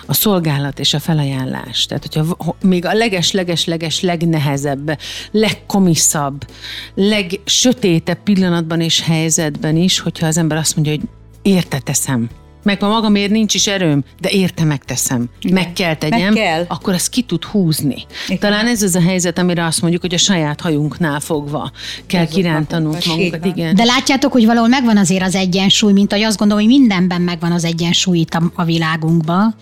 a 0.05 0.13
szolgálat 0.13 0.79
és 0.79 0.93
a 0.93 0.99
felajánlás. 0.99 1.85
Tehát, 1.85 2.05
hogyha 2.13 2.55
még 2.61 2.85
a 2.85 2.93
leges-leges-leges 2.93 4.01
legnehezebb, 4.01 4.99
legkomiszabb, 5.31 6.47
legsötétebb 6.95 8.23
pillanatban 8.23 8.81
és 8.81 9.01
helyzetben 9.01 9.75
is, 9.75 9.99
hogyha 9.99 10.27
az 10.27 10.37
ember 10.37 10.57
azt 10.57 10.75
mondja, 10.75 10.93
hogy 10.93 11.03
érte 11.41 11.79
teszem, 11.79 12.29
meg 12.65 12.81
ma 12.81 12.87
magamért 12.87 13.31
nincs 13.31 13.53
is 13.53 13.67
erőm, 13.67 14.03
de 14.19 14.29
érte 14.29 14.63
megteszem, 14.63 15.29
Igen. 15.41 15.53
meg 15.53 15.73
kell 15.73 15.95
tegyem, 15.95 16.33
meg 16.33 16.43
kell. 16.43 16.65
akkor 16.67 16.93
ezt 16.93 17.09
ki 17.09 17.21
tud 17.21 17.43
húzni. 17.43 18.05
Igen. 18.27 18.39
Talán 18.39 18.67
ez 18.67 18.81
az 18.81 18.95
a 18.95 19.01
helyzet, 19.01 19.37
amire 19.37 19.65
azt 19.65 19.81
mondjuk, 19.81 20.01
hogy 20.01 20.13
a 20.13 20.17
saját 20.17 20.61
hajunknál 20.61 21.19
fogva 21.19 21.71
kell 22.07 22.23
ez 22.23 22.29
kirántanunk 22.29 23.05
magunkat. 23.05 23.45
Igen. 23.45 23.75
De 23.75 23.83
látjátok, 23.83 24.31
hogy 24.31 24.45
valahol 24.45 24.69
megvan 24.69 24.97
azért 24.97 25.23
az 25.23 25.35
egyensúly, 25.35 25.93
mint 25.93 26.11
ahogy 26.11 26.25
azt 26.25 26.37
gondolom, 26.37 26.63
hogy 26.63 26.73
mindenben 26.79 27.21
megvan 27.21 27.51
az 27.51 27.63
egyensúly 27.63 28.17
itt 28.17 28.33
a, 28.33 28.51
a 28.55 28.63
világunkban, 28.63 29.55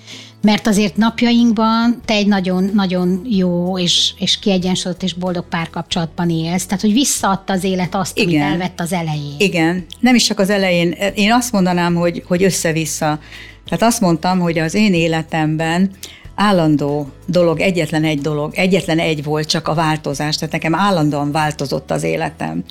mert 0.44 0.68
azért 0.68 0.98
napjainkban 0.98 2.02
te 2.06 2.14
egy 2.14 2.28
nagyon-nagyon 2.28 3.22
jó 3.30 3.80
és, 3.80 4.14
és 4.20 4.40
kiegyensúlyozott 4.40 5.04
és 5.04 5.14
boldog 5.14 5.46
párkapcsolatban 5.48 6.30
élsz, 6.30 6.66
tehát 6.66 6.82
hogy 6.82 6.94
visszaadta 6.94 7.54
az 7.54 7.64
élet 7.64 7.96
azt, 7.96 8.18
Igen. 8.18 8.42
amit 8.42 8.52
elvett 8.52 8.80
az 8.80 8.94
elején. 8.94 9.36
Igen, 9.38 9.86
nem 10.00 10.16
is 10.16 10.24
csak 10.24 10.40
az 10.40 10.50
elején, 10.50 10.92
én 11.16 11.32
azt 11.32 11.52
mondanám, 11.52 11.96
hogy, 11.96 12.24
hogy 12.28 12.44
össze-vissza. 12.44 13.20
Tehát 13.66 13.82
azt 13.82 14.02
mondtam, 14.02 14.40
hogy 14.40 14.60
az 14.60 14.74
én 14.74 14.94
életemben 14.94 15.90
állandó 16.36 17.08
dolog, 17.26 17.60
egyetlen 17.60 18.04
egy 18.04 18.22
dolog, 18.22 18.56
egyetlen 18.56 19.00
egy 19.00 19.24
volt 19.24 19.48
csak 19.48 19.68
a 19.68 19.74
változás, 19.74 20.36
tehát 20.36 20.54
nekem 20.54 20.76
állandóan 20.76 21.32
változott 21.32 21.92
az 21.92 22.04
életem. 22.04 22.64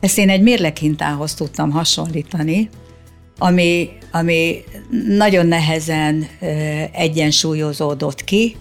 Ezt 0.00 0.18
én 0.18 0.28
egy 0.28 0.42
mérleghintához 0.42 1.34
tudtam 1.34 1.70
hasonlítani, 1.70 2.68
ami, 3.38 3.88
ami 4.10 4.64
nagyon 5.08 5.46
nehezen 5.46 6.26
egyensúlyozódott 6.92 8.24
ki. 8.24 8.56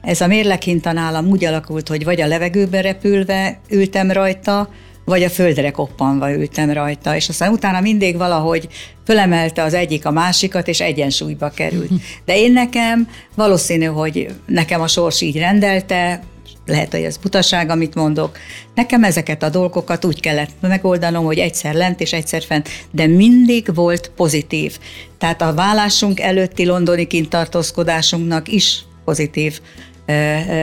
Ez 0.00 0.20
a 0.20 0.26
mérlekhinta 0.26 0.92
nálam 0.92 1.26
úgy 1.26 1.44
alakult, 1.44 1.88
hogy 1.88 2.04
vagy 2.04 2.20
a 2.20 2.26
levegőbe 2.26 2.80
repülve 2.80 3.60
ültem 3.70 4.10
rajta, 4.10 4.68
vagy 5.04 5.22
a 5.22 5.30
földre 5.30 5.70
koppanva 5.70 6.32
ültem 6.32 6.70
rajta, 6.70 7.16
és 7.16 7.28
aztán 7.28 7.52
utána 7.52 7.80
mindig 7.80 8.16
valahogy 8.16 8.68
fölemelte 9.04 9.62
az 9.62 9.74
egyik 9.74 10.06
a 10.06 10.10
másikat, 10.10 10.68
és 10.68 10.80
egyensúlyba 10.80 11.48
került. 11.48 11.90
De 12.26 12.38
én 12.38 12.52
nekem 12.52 13.08
valószínű, 13.34 13.84
hogy 13.84 14.34
nekem 14.46 14.80
a 14.80 14.86
sors 14.86 15.20
így 15.20 15.38
rendelte, 15.38 16.22
lehet, 16.66 16.90
hogy 16.90 17.02
ez 17.02 17.16
butaság, 17.16 17.70
amit 17.70 17.94
mondok. 17.94 18.38
Nekem 18.74 19.04
ezeket 19.04 19.42
a 19.42 19.48
dolgokat 19.48 20.04
úgy 20.04 20.20
kellett 20.20 20.50
megoldanom, 20.60 21.24
hogy 21.24 21.38
egyszer 21.38 21.74
lent 21.74 22.00
és 22.00 22.12
egyszer 22.12 22.42
fent, 22.42 22.68
de 22.90 23.06
mindig 23.06 23.74
volt 23.74 24.10
pozitív. 24.16 24.78
Tehát 25.18 25.42
a 25.42 25.54
vállásunk 25.54 26.20
előtti 26.20 26.66
londoni 26.66 27.06
kintartózkodásunknak 27.06 28.48
is 28.48 28.84
pozitív 29.04 29.60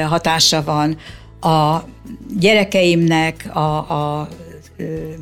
hatása 0.08 0.64
van. 0.64 0.98
A 1.42 1.84
gyerekeimnek 2.40 3.50
a, 3.54 3.60
a 3.60 4.28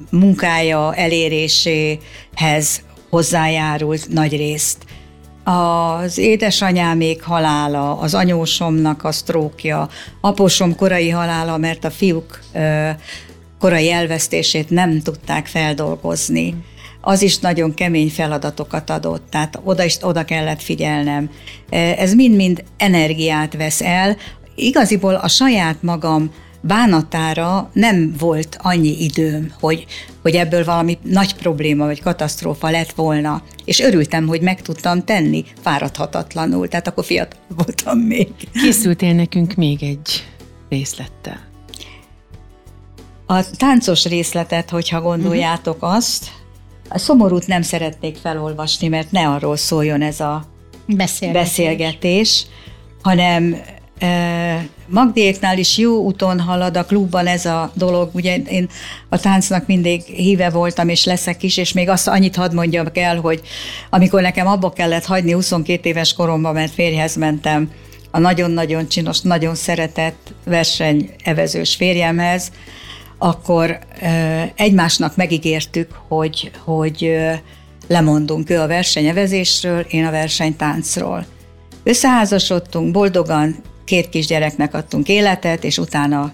munkája 0.10 0.96
eléréséhez 0.96 2.82
hozzájárult 3.10 4.08
nagy 4.10 4.36
részt 4.36 4.86
az 5.50 6.18
édesanyámék 6.18 7.24
halála, 7.24 8.00
az 8.00 8.14
anyósomnak 8.14 9.04
a 9.04 9.12
sztrókja, 9.12 9.90
apósom 10.22 10.76
korai 10.76 11.10
halála, 11.10 11.58
mert 11.58 11.84
a 11.84 11.90
fiúk 11.92 12.40
korai 13.60 13.92
elvesztését 13.92 14.70
nem 14.70 15.02
tudták 15.02 15.48
feldolgozni. 15.48 16.56
Az 17.02 17.22
is 17.22 17.38
nagyon 17.38 17.74
kemény 17.74 18.10
feladatokat 18.10 18.90
adott, 18.90 19.24
tehát 19.30 19.60
oda 19.64 19.84
is 19.84 19.98
oda 20.02 20.26
kellett 20.26 20.62
figyelnem. 20.62 21.30
Ez 21.70 22.14
mind-mind 22.14 22.64
energiát 22.78 23.56
vesz 23.56 23.82
el. 23.82 24.18
Igaziból 24.56 25.16
a 25.16 25.28
saját 25.28 25.82
magam 25.82 26.32
bánatára 26.62 27.69
nem 27.74 28.15
volt 28.19 28.58
annyi 28.62 29.04
időm, 29.04 29.54
hogy, 29.60 29.86
hogy 30.22 30.36
ebből 30.36 30.63
valami 30.63 30.98
nagy 31.04 31.36
probléma 31.36 31.86
vagy 31.86 32.02
katasztrófa 32.02 32.69
lett 32.69 32.91
volna. 32.91 33.41
És 33.65 33.80
örültem, 33.80 34.28
hogy 34.28 34.41
meg 34.41 34.62
tudtam 34.62 35.04
tenni 35.04 35.45
fáradhatatlanul, 35.62 36.67
tehát 36.67 36.88
akkor 36.88 37.06
fiatal 37.06 37.39
voltam 37.56 38.00
még. 38.00 38.28
Készültél 38.54 39.13
nekünk 39.13 39.54
még 39.54 39.84
egy 39.84 40.28
részlettel. 40.69 41.48
A 43.26 43.50
táncos 43.58 44.06
részletet, 44.06 44.69
hogyha 44.69 45.02
gondoljátok 45.02 45.76
uh-huh. 45.76 45.93
azt, 45.93 46.32
a 46.89 46.98
szomorút 46.98 47.48
nem 47.48 47.62
szeretnék 47.62 48.15
felolvasni, 48.15 48.88
mert 48.88 49.12
ne 49.12 49.28
arról 49.28 49.58
szóljon 49.58 50.02
ez 50.02 50.19
a 50.19 50.45
beszélgetés, 50.86 51.41
beszélgetés 51.41 52.45
hanem 53.02 53.62
Magdiéknál 54.88 55.58
is 55.58 55.78
jó 55.78 55.98
úton 55.98 56.40
halad 56.40 56.78
a 56.78 56.86
klubban 56.86 57.28
ez 57.28 57.46
a 57.46 57.72
dolog. 57.74 58.10
Ugye 58.14 58.38
én 58.38 58.70
a 59.10 59.20
táncnak 59.20 59.68
mindig 59.68 60.02
híve 60.02 60.50
voltam, 60.50 60.90
és 60.90 61.06
leszek 61.06 61.44
is, 61.44 61.58
és 61.58 61.74
még 61.74 61.90
azt 61.90 62.08
annyit 62.08 62.36
hadd 62.36 62.54
mondjam 62.54 62.86
el, 62.94 63.20
hogy 63.20 63.42
amikor 63.90 64.22
nekem 64.22 64.48
abba 64.48 64.72
kellett 64.72 65.06
hagyni 65.06 65.32
22 65.32 65.90
éves 65.90 66.14
koromban, 66.14 66.54
mert 66.54 66.74
férjhez 66.74 67.16
mentem, 67.16 67.72
a 68.12 68.20
nagyon-nagyon 68.20 68.88
csinos, 68.88 69.22
nagyon 69.22 69.56
szeretett 69.56 70.34
versenyevezős 70.46 71.76
férjemhez, 71.76 72.52
akkor 73.18 73.80
egymásnak 74.56 75.16
megígértük, 75.16 75.92
hogy, 76.08 76.52
hogy 76.64 77.18
lemondunk 77.88 78.50
ő 78.50 78.60
a 78.60 78.68
versenyevezésről, 78.68 79.80
én 79.80 80.06
a 80.06 80.12
versenytáncról. 80.12 81.26
Összeházasodtunk, 81.84 82.92
boldogan, 82.92 83.56
két 83.89 84.10
kisgyereknek 84.10 84.73
adtunk 84.73 85.08
életet, 85.08 85.63
és 85.63 85.78
utána 85.78 86.32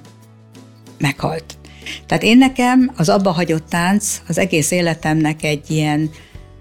meghalt. 0.97 1.57
Tehát 2.05 2.23
én 2.23 2.37
nekem 2.37 2.91
az 2.97 3.09
abba 3.09 3.31
hagyott 3.31 3.69
tánc 3.69 4.21
az 4.27 4.37
egész 4.37 4.71
életemnek 4.71 5.43
egy 5.43 5.71
ilyen 5.71 6.09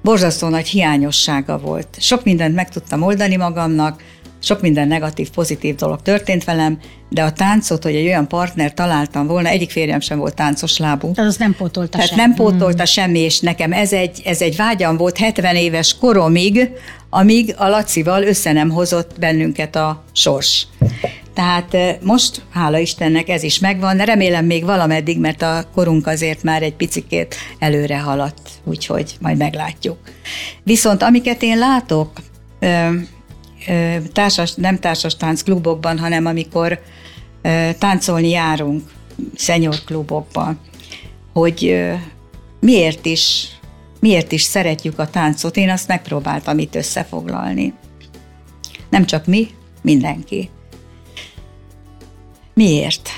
borzasztó 0.02 0.48
nagy 0.48 0.66
hiányossága 0.66 1.58
volt. 1.58 1.96
Sok 1.98 2.24
mindent 2.24 2.54
meg 2.54 2.68
tudtam 2.68 3.02
oldani 3.02 3.36
magamnak, 3.36 4.02
sok 4.42 4.60
minden 4.60 4.88
negatív, 4.88 5.30
pozitív 5.30 5.74
dolog 5.74 6.02
történt 6.02 6.44
velem, 6.44 6.78
de 7.08 7.22
a 7.22 7.32
táncot, 7.32 7.82
hogy 7.82 7.94
egy 7.94 8.06
olyan 8.06 8.28
partner 8.28 8.74
találtam 8.74 9.26
volna, 9.26 9.48
egyik 9.48 9.70
férjem 9.70 10.00
sem 10.00 10.18
volt 10.18 10.34
táncos 10.34 10.78
lábú. 10.78 11.12
Tehát 11.12 11.30
az 11.30 11.36
nem 11.36 11.54
pótolta 11.54 11.90
Tehát 11.90 12.08
semmi. 12.08 12.20
nem 12.20 12.34
pótolta 12.34 12.76
hmm. 12.76 12.84
semmi, 12.84 13.18
és 13.18 13.40
nekem 13.40 13.72
ez 13.72 13.92
egy, 13.92 14.22
ez 14.24 14.40
egy 14.40 14.56
vágyam 14.56 14.96
volt 14.96 15.18
70 15.18 15.56
éves 15.56 15.98
koromig, 15.98 16.70
amíg 17.14 17.54
a 17.56 17.68
Lacival 17.68 18.22
össze 18.22 18.52
nem 18.52 18.70
hozott 18.70 19.18
bennünket 19.18 19.76
a 19.76 20.02
sors. 20.12 20.66
Tehát 21.34 21.74
eh, 21.74 21.96
most, 22.02 22.42
hála 22.50 22.78
Istennek, 22.78 23.28
ez 23.28 23.42
is 23.42 23.58
megvan, 23.58 23.96
remélem 23.96 24.44
még 24.44 24.64
valameddig, 24.64 25.18
mert 25.18 25.42
a 25.42 25.64
korunk 25.74 26.06
azért 26.06 26.42
már 26.42 26.62
egy 26.62 26.74
picikét 26.74 27.34
előre 27.58 27.98
haladt, 27.98 28.50
úgyhogy 28.64 29.16
majd 29.20 29.36
meglátjuk. 29.36 29.98
Viszont 30.62 31.02
amiket 31.02 31.42
én 31.42 31.58
látok, 31.58 32.10
társas, 34.12 34.54
nem 34.54 34.78
társas 34.78 35.16
táncklubokban, 35.16 35.98
hanem 35.98 36.26
amikor 36.26 36.80
táncolni 37.78 38.28
járunk 38.28 38.82
szenyor 39.36 39.76
klubokban, 39.86 40.58
hogy 41.32 41.84
miért 42.60 43.06
is, 43.06 43.48
miért 44.04 44.32
is 44.32 44.42
szeretjük 44.42 44.98
a 44.98 45.10
táncot, 45.10 45.56
én 45.56 45.70
azt 45.70 45.88
megpróbáltam 45.88 46.58
itt 46.58 46.74
összefoglalni. 46.74 47.74
Nem 48.90 49.04
csak 49.04 49.26
mi, 49.26 49.48
mindenki. 49.82 50.50
Miért? 52.54 53.08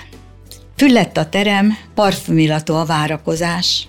Füllett 0.76 1.16
a 1.16 1.28
terem, 1.28 1.76
parfümilató 1.94 2.76
a 2.76 2.84
várakozás, 2.84 3.88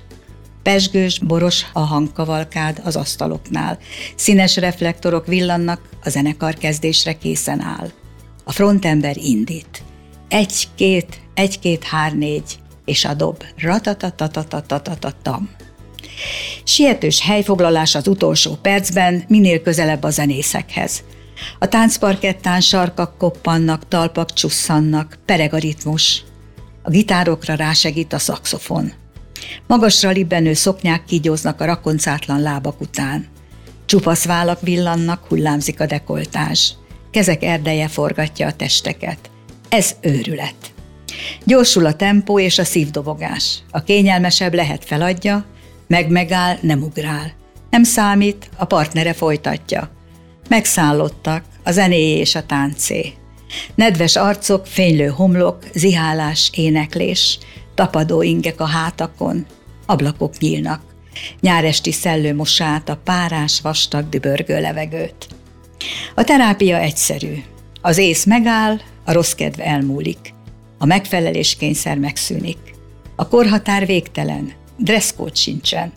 pesgős, 0.64 1.20
boros 1.20 1.66
a 1.74 1.80
hangkavalkád 1.80 2.82
az 2.84 2.96
asztaloknál. 2.96 3.78
Színes 4.16 4.56
reflektorok 4.56 5.28
villannak, 5.28 5.90
a 6.04 6.10
zenekar 6.10 6.54
kezdésre 6.54 7.18
készen 7.18 7.62
áll. 7.62 7.92
A 8.44 8.52
frontember 8.52 9.18
indít. 9.18 9.84
Egy-két, 10.28 11.22
egy-két, 11.34 11.84
hár-négy, 11.84 12.60
és 12.86 13.06
a 13.06 13.14
dob. 13.14 13.44
Ratatatatatatatam. 13.58 15.57
Sietős 16.64 17.22
helyfoglalás 17.22 17.96
az 17.96 18.08
utolsó 18.08 18.58
percben, 18.62 19.24
minél 19.28 19.62
közelebb 19.62 20.04
a 20.04 20.10
zenészekhez. 20.10 21.04
A 21.60 21.68
táncparkettán 21.68 22.62
sarkak 22.62 23.18
koppannak, 23.18 23.88
talpak 23.88 24.34
csusszannak, 24.34 25.18
pereg 25.26 25.54
a 25.54 25.58
ritmus. 25.58 26.24
A 26.84 26.90
gitárokra 26.90 27.56
rásegít 27.56 28.14
a 28.14 28.20
szaxofon. 28.20 28.94
Magasra 29.68 30.10
libbenő 30.10 30.54
szoknyák 30.54 31.04
kígyóznak 31.06 31.62
a 31.62 31.66
rakoncátlan 31.66 32.42
lábak 32.42 32.82
után. 32.82 33.28
Csupasz 33.86 34.26
vállak 34.26 34.62
villannak, 34.62 35.26
hullámzik 35.28 35.80
a 35.80 35.86
dekoltás. 35.86 36.74
Kezek 37.12 37.44
erdeje 37.44 37.88
forgatja 37.88 38.48
a 38.48 38.54
testeket. 38.54 39.18
Ez 39.70 39.96
őrület. 40.02 40.56
Gyorsul 41.44 41.86
a 41.86 41.96
tempó 41.96 42.40
és 42.40 42.58
a 42.58 42.64
szívdobogás. 42.64 43.60
A 43.72 43.84
kényelmesebb 43.84 44.54
lehet 44.54 44.86
feladja, 44.86 45.46
meg 45.88 46.10
megáll, 46.10 46.58
nem 46.62 46.82
ugrál. 46.82 47.34
Nem 47.70 47.84
számít, 47.84 48.50
a 48.58 48.66
partnere 48.66 49.14
folytatja. 49.14 49.92
Megszállottak, 50.50 51.44
a 51.64 51.72
zené 51.72 52.18
és 52.18 52.36
a 52.36 52.46
táncé. 52.46 53.14
Nedves 53.76 54.16
arcok, 54.16 54.66
fénylő 54.66 55.08
homlok, 55.08 55.58
zihálás, 55.74 56.50
éneklés 56.54 57.40
tapadó 57.78 58.22
ingek 58.22 58.62
a 58.62 58.66
hátakon, 58.66 59.46
ablakok 59.86 60.38
nyílnak, 60.38 60.82
nyáresti 61.40 61.92
szellő 61.92 62.36
mosát 62.36 62.90
a 62.90 63.00
párás, 63.04 63.62
vastag, 63.62 64.10
dübörgő 64.10 64.62
levegőt. 64.62 65.28
A 66.16 66.24
terápia 66.24 66.78
egyszerű. 66.78 67.44
Az 67.82 67.98
ész 67.98 68.26
megáll, 68.26 68.80
a 69.06 69.12
rossz 69.12 69.34
kedv 69.34 69.60
elmúlik. 69.60 70.34
A 70.78 70.86
megfelelés 70.86 71.56
kényszer 71.56 71.98
megszűnik. 71.98 72.58
A 73.16 73.28
korhatár 73.28 73.86
végtelen, 73.86 74.52
dresszkód 74.78 75.36
sincsen. 75.36 75.92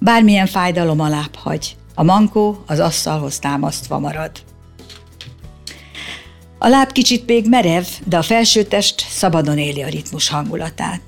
Bármilyen 0.00 0.46
fájdalom 0.46 1.00
alább 1.00 1.34
hagy, 1.34 1.76
a 1.94 2.02
mankó 2.02 2.62
az 2.66 2.78
asztalhoz 2.78 3.38
támasztva 3.38 3.98
marad. 3.98 4.30
A 6.58 6.68
láb 6.68 6.92
kicsit 6.92 7.26
még 7.26 7.48
merev, 7.48 7.84
de 8.04 8.18
a 8.18 8.22
felsőtest 8.22 9.06
szabadon 9.08 9.58
éli 9.58 9.82
a 9.82 9.88
ritmus 9.88 10.28
hangulatát. 10.28 11.02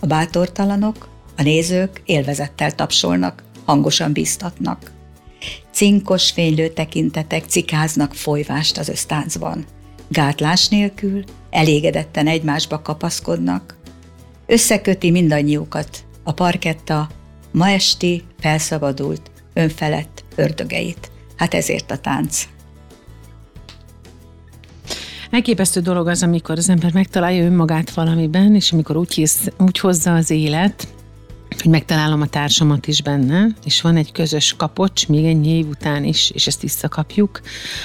A 0.00 0.06
bátortalanok, 0.06 1.08
a 1.36 1.42
nézők 1.42 2.02
élvezettel 2.04 2.72
tapsolnak, 2.72 3.42
hangosan 3.64 4.12
bíztatnak. 4.12 4.92
Cinkos 5.72 6.30
fénylő 6.30 6.68
tekintetek 6.68 7.44
cikáznak 7.44 8.14
folyvást 8.14 8.78
az 8.78 8.88
ösztáncban. 8.88 9.64
Gátlás 10.08 10.68
nélkül, 10.68 11.24
elégedetten 11.50 12.26
egymásba 12.26 12.82
kapaszkodnak. 12.82 13.76
Összeköti 14.46 15.10
mindannyiukat 15.10 16.04
a 16.24 16.32
parketta 16.32 17.08
ma 17.52 17.68
esti, 17.68 18.22
felszabadult, 18.40 19.30
önfelett 19.52 20.24
ördögeit. 20.34 21.10
Hát 21.36 21.54
ezért 21.54 21.90
a 21.90 21.98
tánc. 21.98 22.48
Elképesztő 25.30 25.80
dolog 25.80 26.08
az, 26.08 26.22
amikor 26.22 26.58
az 26.58 26.68
ember 26.68 26.92
megtalálja 26.92 27.44
önmagát 27.44 27.90
valamiben, 27.90 28.54
és 28.54 28.72
amikor 28.72 28.96
úgy, 28.96 29.14
hisz, 29.14 29.48
úgy 29.58 29.78
hozza 29.78 30.14
az 30.14 30.30
élet, 30.30 30.88
hogy 31.62 31.70
megtalálom 31.70 32.20
a 32.20 32.26
társamat 32.26 32.86
is 32.86 33.02
benne, 33.02 33.46
és 33.64 33.80
van 33.80 33.96
egy 33.96 34.12
közös 34.12 34.54
kapocs, 34.56 35.08
még 35.08 35.24
ennyi 35.24 35.48
év 35.48 35.68
után 35.68 36.04
is, 36.04 36.30
és 36.30 36.46
ezt 36.46 36.60
visszakapjuk, 36.60 37.40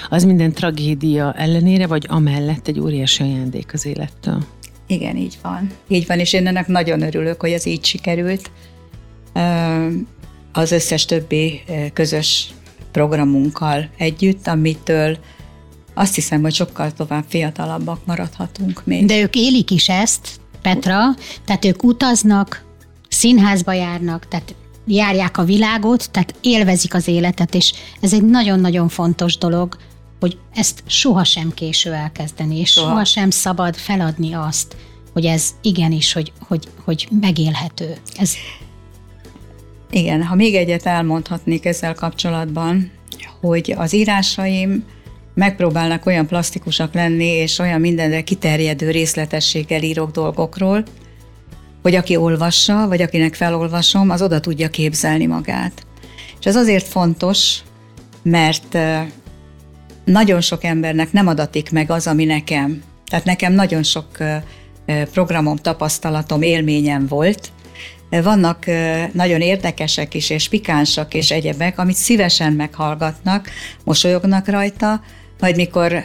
az 0.10 0.24
minden 0.24 0.52
tragédia 0.52 1.34
ellenére, 1.34 1.88
vagy 1.88 2.06
amellett 2.10 2.68
egy 2.68 2.80
óriási 2.80 3.24
ajándék 3.24 3.74
az 3.74 3.86
élettől. 3.86 4.46
Igen, 4.90 5.18
így 5.18 5.38
van. 5.42 5.72
Így 5.88 6.08
van, 6.08 6.20
és 6.20 6.34
én 6.34 6.48
ennek 6.48 6.68
nagyon 6.68 7.02
örülök, 7.02 7.42
hogy 7.42 7.52
ez 7.52 7.66
így 7.66 7.86
sikerült. 7.86 8.52
Az 10.52 10.72
összes 10.72 11.06
többi 11.06 11.64
közös 11.94 12.48
programunkkal 12.92 13.90
együtt, 13.98 14.48
amitől 14.48 15.18
azt 15.94 16.16
hiszem, 16.16 16.42
hogy 16.42 16.54
sokkal 16.54 16.92
tovább 16.92 17.24
fiatalabbak 17.28 18.06
maradhatunk 18.06 18.82
még. 18.86 19.06
De 19.06 19.22
ők 19.22 19.36
élik 19.36 19.72
is 19.72 19.90
ezt, 19.90 20.40
Petra, 20.62 21.00
tehát 21.46 21.66
ők 21.66 21.84
utaznak, 21.84 22.66
színházba 23.10 23.74
járnak, 23.74 24.28
tehát 24.28 24.56
járják 24.88 25.38
a 25.38 25.44
világot, 25.44 26.12
tehát 26.12 26.36
élvezik 26.42 26.94
az 26.94 27.08
életet, 27.08 27.56
és 27.56 27.74
ez 28.02 28.14
egy 28.14 28.24
nagyon-nagyon 28.24 28.90
fontos 28.90 29.38
dolog, 29.38 29.78
hogy 30.20 30.38
ezt 30.54 30.84
sohasem 30.86 31.54
késő 31.54 31.94
elkezdeni, 31.94 32.60
és 32.60 32.72
Soha. 32.72 32.90
sohasem 32.90 33.30
szabad 33.30 33.76
feladni 33.76 34.34
azt, 34.34 34.76
hogy 35.20 35.28
ez 35.28 35.50
igenis, 35.62 36.14
hogy, 36.14 36.32
hogy, 36.48 36.68
hogy 36.84 37.08
megélhető. 37.22 37.96
Ez... 38.18 38.34
Igen, 39.92 40.24
ha 40.24 40.36
még 40.36 40.56
egyet 40.56 40.86
elmondhatnék 40.86 41.66
ezzel 41.66 41.94
kapcsolatban, 41.94 42.92
hogy 43.40 43.74
az 43.78 43.94
írásaim 43.94 44.84
megpróbálnak 45.34 46.06
olyan 46.06 46.28
plastikusak 46.28 46.94
lenni, 46.94 47.26
és 47.26 47.60
olyan 47.60 47.80
mindenre 47.80 48.22
kiterjedő 48.22 48.92
részletességgel 48.92 49.84
írok 49.84 50.12
dolgokról, 50.12 50.84
hogy 51.82 51.96
aki 51.96 52.16
olvassa, 52.16 52.88
vagy 52.88 53.02
akinek 53.02 53.36
felolvasom, 53.36 54.10
az 54.10 54.22
oda 54.22 54.40
tudja 54.40 54.70
képzelni 54.70 55.26
magát. 55.26 55.86
És 56.40 56.46
ez 56.46 56.56
azért 56.56 56.88
fontos, 56.88 57.60
mert 58.22 58.78
nagyon 60.06 60.42
sok 60.42 60.64
embernek 60.64 61.12
nem 61.12 61.28
adatik 61.28 61.72
meg 61.72 61.92
az, 61.92 62.08
ami 62.08 62.26
nekem. 62.26 62.82
Tehát 63.06 63.26
nekem 63.26 63.54
nagyon 63.54 63.84
sok 63.84 64.08
programom, 65.12 65.56
tapasztalatom, 65.56 66.42
élményem 66.42 67.08
volt. 67.08 67.52
Vannak 68.10 68.66
nagyon 69.12 69.42
érdekesek 69.42 70.14
is, 70.14 70.30
és 70.30 70.50
pikánsak 70.50 71.14
és 71.14 71.32
egyebek, 71.32 71.80
amit 71.80 71.96
szívesen 71.96 72.54
meghallgatnak, 72.54 73.50
mosolyognak 73.84 74.48
rajta, 74.48 75.02
majd 75.40 75.56
mikor 75.56 76.04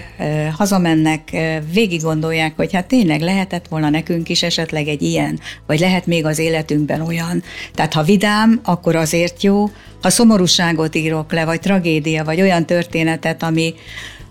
hazamennek, 0.52 1.30
végig 1.72 2.02
gondolják, 2.02 2.56
hogy 2.56 2.72
hát 2.72 2.86
tényleg 2.86 3.20
lehetett 3.20 3.68
volna 3.68 3.88
nekünk 3.88 4.28
is 4.28 4.42
esetleg 4.42 4.88
egy 4.88 5.02
ilyen, 5.02 5.40
vagy 5.66 5.78
lehet 5.78 6.06
még 6.06 6.24
az 6.24 6.38
életünkben 6.38 7.00
olyan. 7.00 7.42
Tehát 7.74 7.92
ha 7.92 8.02
vidám, 8.02 8.60
akkor 8.64 8.96
azért 8.96 9.42
jó, 9.42 9.70
ha 10.02 10.10
szomorúságot 10.10 10.94
írok 10.94 11.32
le, 11.32 11.44
vagy 11.44 11.60
tragédia, 11.60 12.24
vagy 12.24 12.40
olyan 12.40 12.66
történetet, 12.66 13.42
ami, 13.42 13.74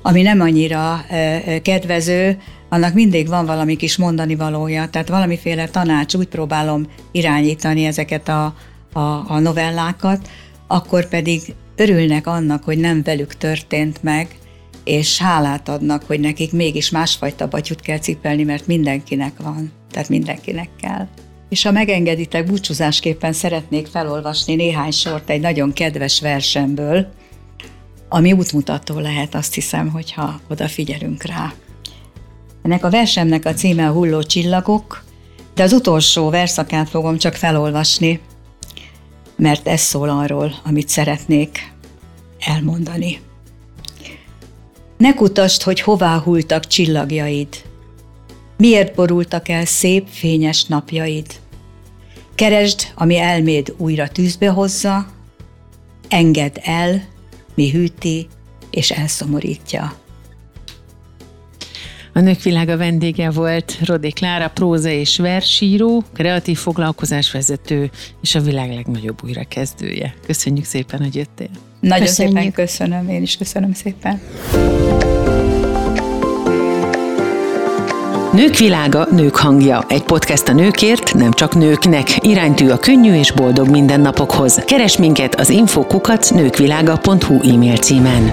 ami 0.01 0.21
nem 0.21 0.41
annyira 0.41 1.05
kedvező, 1.61 2.37
annak 2.73 2.93
mindig 2.93 3.27
van 3.27 3.45
valami 3.45 3.75
kis 3.75 3.97
mondani 3.97 4.35
valója, 4.35 4.89
tehát 4.89 5.09
valamiféle 5.09 5.67
tanács, 5.67 6.15
úgy 6.15 6.27
próbálom 6.27 6.87
irányítani 7.11 7.85
ezeket 7.85 8.27
a, 8.27 8.55
a, 8.93 8.99
a 9.27 9.39
novellákat, 9.39 10.29
akkor 10.67 11.07
pedig 11.07 11.41
örülnek 11.75 12.27
annak, 12.27 12.63
hogy 12.63 12.77
nem 12.77 13.01
velük 13.03 13.37
történt 13.37 14.03
meg, 14.03 14.27
és 14.83 15.17
hálát 15.17 15.69
adnak, 15.69 16.03
hogy 16.03 16.19
nekik 16.19 16.51
mégis 16.51 16.89
másfajta 16.89 17.47
batyut 17.47 17.81
kell 17.81 17.99
cipelni, 17.99 18.43
mert 18.43 18.67
mindenkinek 18.67 19.33
van, 19.41 19.71
tehát 19.91 20.09
mindenkinek 20.09 20.69
kell. 20.81 21.07
És 21.49 21.63
ha 21.63 21.71
megengeditek, 21.71 22.45
búcsúzásképpen 22.45 23.33
szeretnék 23.33 23.87
felolvasni 23.87 24.55
néhány 24.55 24.91
sort 24.91 25.29
egy 25.29 25.41
nagyon 25.41 25.73
kedves 25.73 26.21
versemből, 26.21 27.07
ami 28.09 28.31
útmutató 28.31 28.99
lehet, 28.99 29.35
azt 29.35 29.53
hiszem, 29.53 29.89
hogyha 29.89 30.39
odafigyelünk 30.49 31.23
rá. 31.23 31.53
Ennek 32.63 32.83
a 32.83 32.89
versemnek 32.89 33.45
a 33.45 33.53
címe 33.53 33.87
a 33.87 33.91
Hulló 33.91 34.21
csillagok, 34.21 35.03
de 35.53 35.63
az 35.63 35.73
utolsó 35.73 36.29
verszakát 36.29 36.89
fogom 36.89 37.17
csak 37.17 37.33
felolvasni, 37.33 38.19
mert 39.35 39.67
ez 39.67 39.81
szól 39.81 40.09
arról, 40.09 40.55
amit 40.63 40.89
szeretnék 40.89 41.71
elmondani. 42.39 43.19
Ne 44.97 45.13
kutasd, 45.13 45.61
hogy 45.61 45.81
hová 45.81 46.17
hultak 46.17 46.67
csillagjaid. 46.67 47.47
Miért 48.57 48.95
borultak 48.95 49.49
el 49.49 49.65
szép, 49.65 50.07
fényes 50.07 50.65
napjaid? 50.65 51.27
Keresd, 52.35 52.87
ami 52.95 53.17
elméd 53.17 53.73
újra 53.77 54.07
tűzbe 54.07 54.49
hozza, 54.49 55.07
engedd 56.09 56.57
el, 56.61 57.03
mi 57.55 57.71
hűti 57.71 58.27
és 58.69 58.91
elszomorítja. 58.91 60.02
A 62.15 62.19
Nők 62.19 62.41
Világa 62.41 62.77
vendége 62.77 63.29
volt 63.29 63.77
Rodi 63.85 64.11
Klára, 64.11 64.49
próza 64.49 64.89
és 64.89 65.17
versíró, 65.17 66.03
kreatív 66.13 66.57
foglalkozásvezető 66.57 67.89
és 68.21 68.35
a 68.35 68.41
világ 68.41 68.73
legnagyobb 68.73 69.23
újrakezdője. 69.23 70.13
Köszönjük 70.25 70.65
szépen, 70.65 70.99
hogy 70.99 71.15
jöttél. 71.15 71.49
Nagyon 71.79 72.05
Köszönjük. 72.05 72.37
szépen 72.37 72.51
köszönöm, 72.51 73.09
én 73.09 73.21
is 73.21 73.37
köszönöm 73.37 73.73
szépen. 73.73 74.21
Nők 78.33 78.57
világa, 78.57 79.07
nők 79.11 79.35
hangja. 79.35 79.85
Egy 79.87 80.03
podcast 80.03 80.47
a 80.47 80.53
nőkért, 80.53 81.13
nem 81.13 81.31
csak 81.31 81.55
nőknek. 81.55 82.25
Iránytű 82.25 82.69
a 82.69 82.77
könnyű 82.77 83.13
és 83.13 83.31
boldog 83.31 83.69
mindennapokhoz. 83.69 84.55
Keres 84.65 84.97
minket 84.97 85.35
az 85.35 85.49
infokukat 85.49 86.31
nőkvilága.hu 86.33 87.49
e-mail 87.49 87.77
címen. 87.77 88.31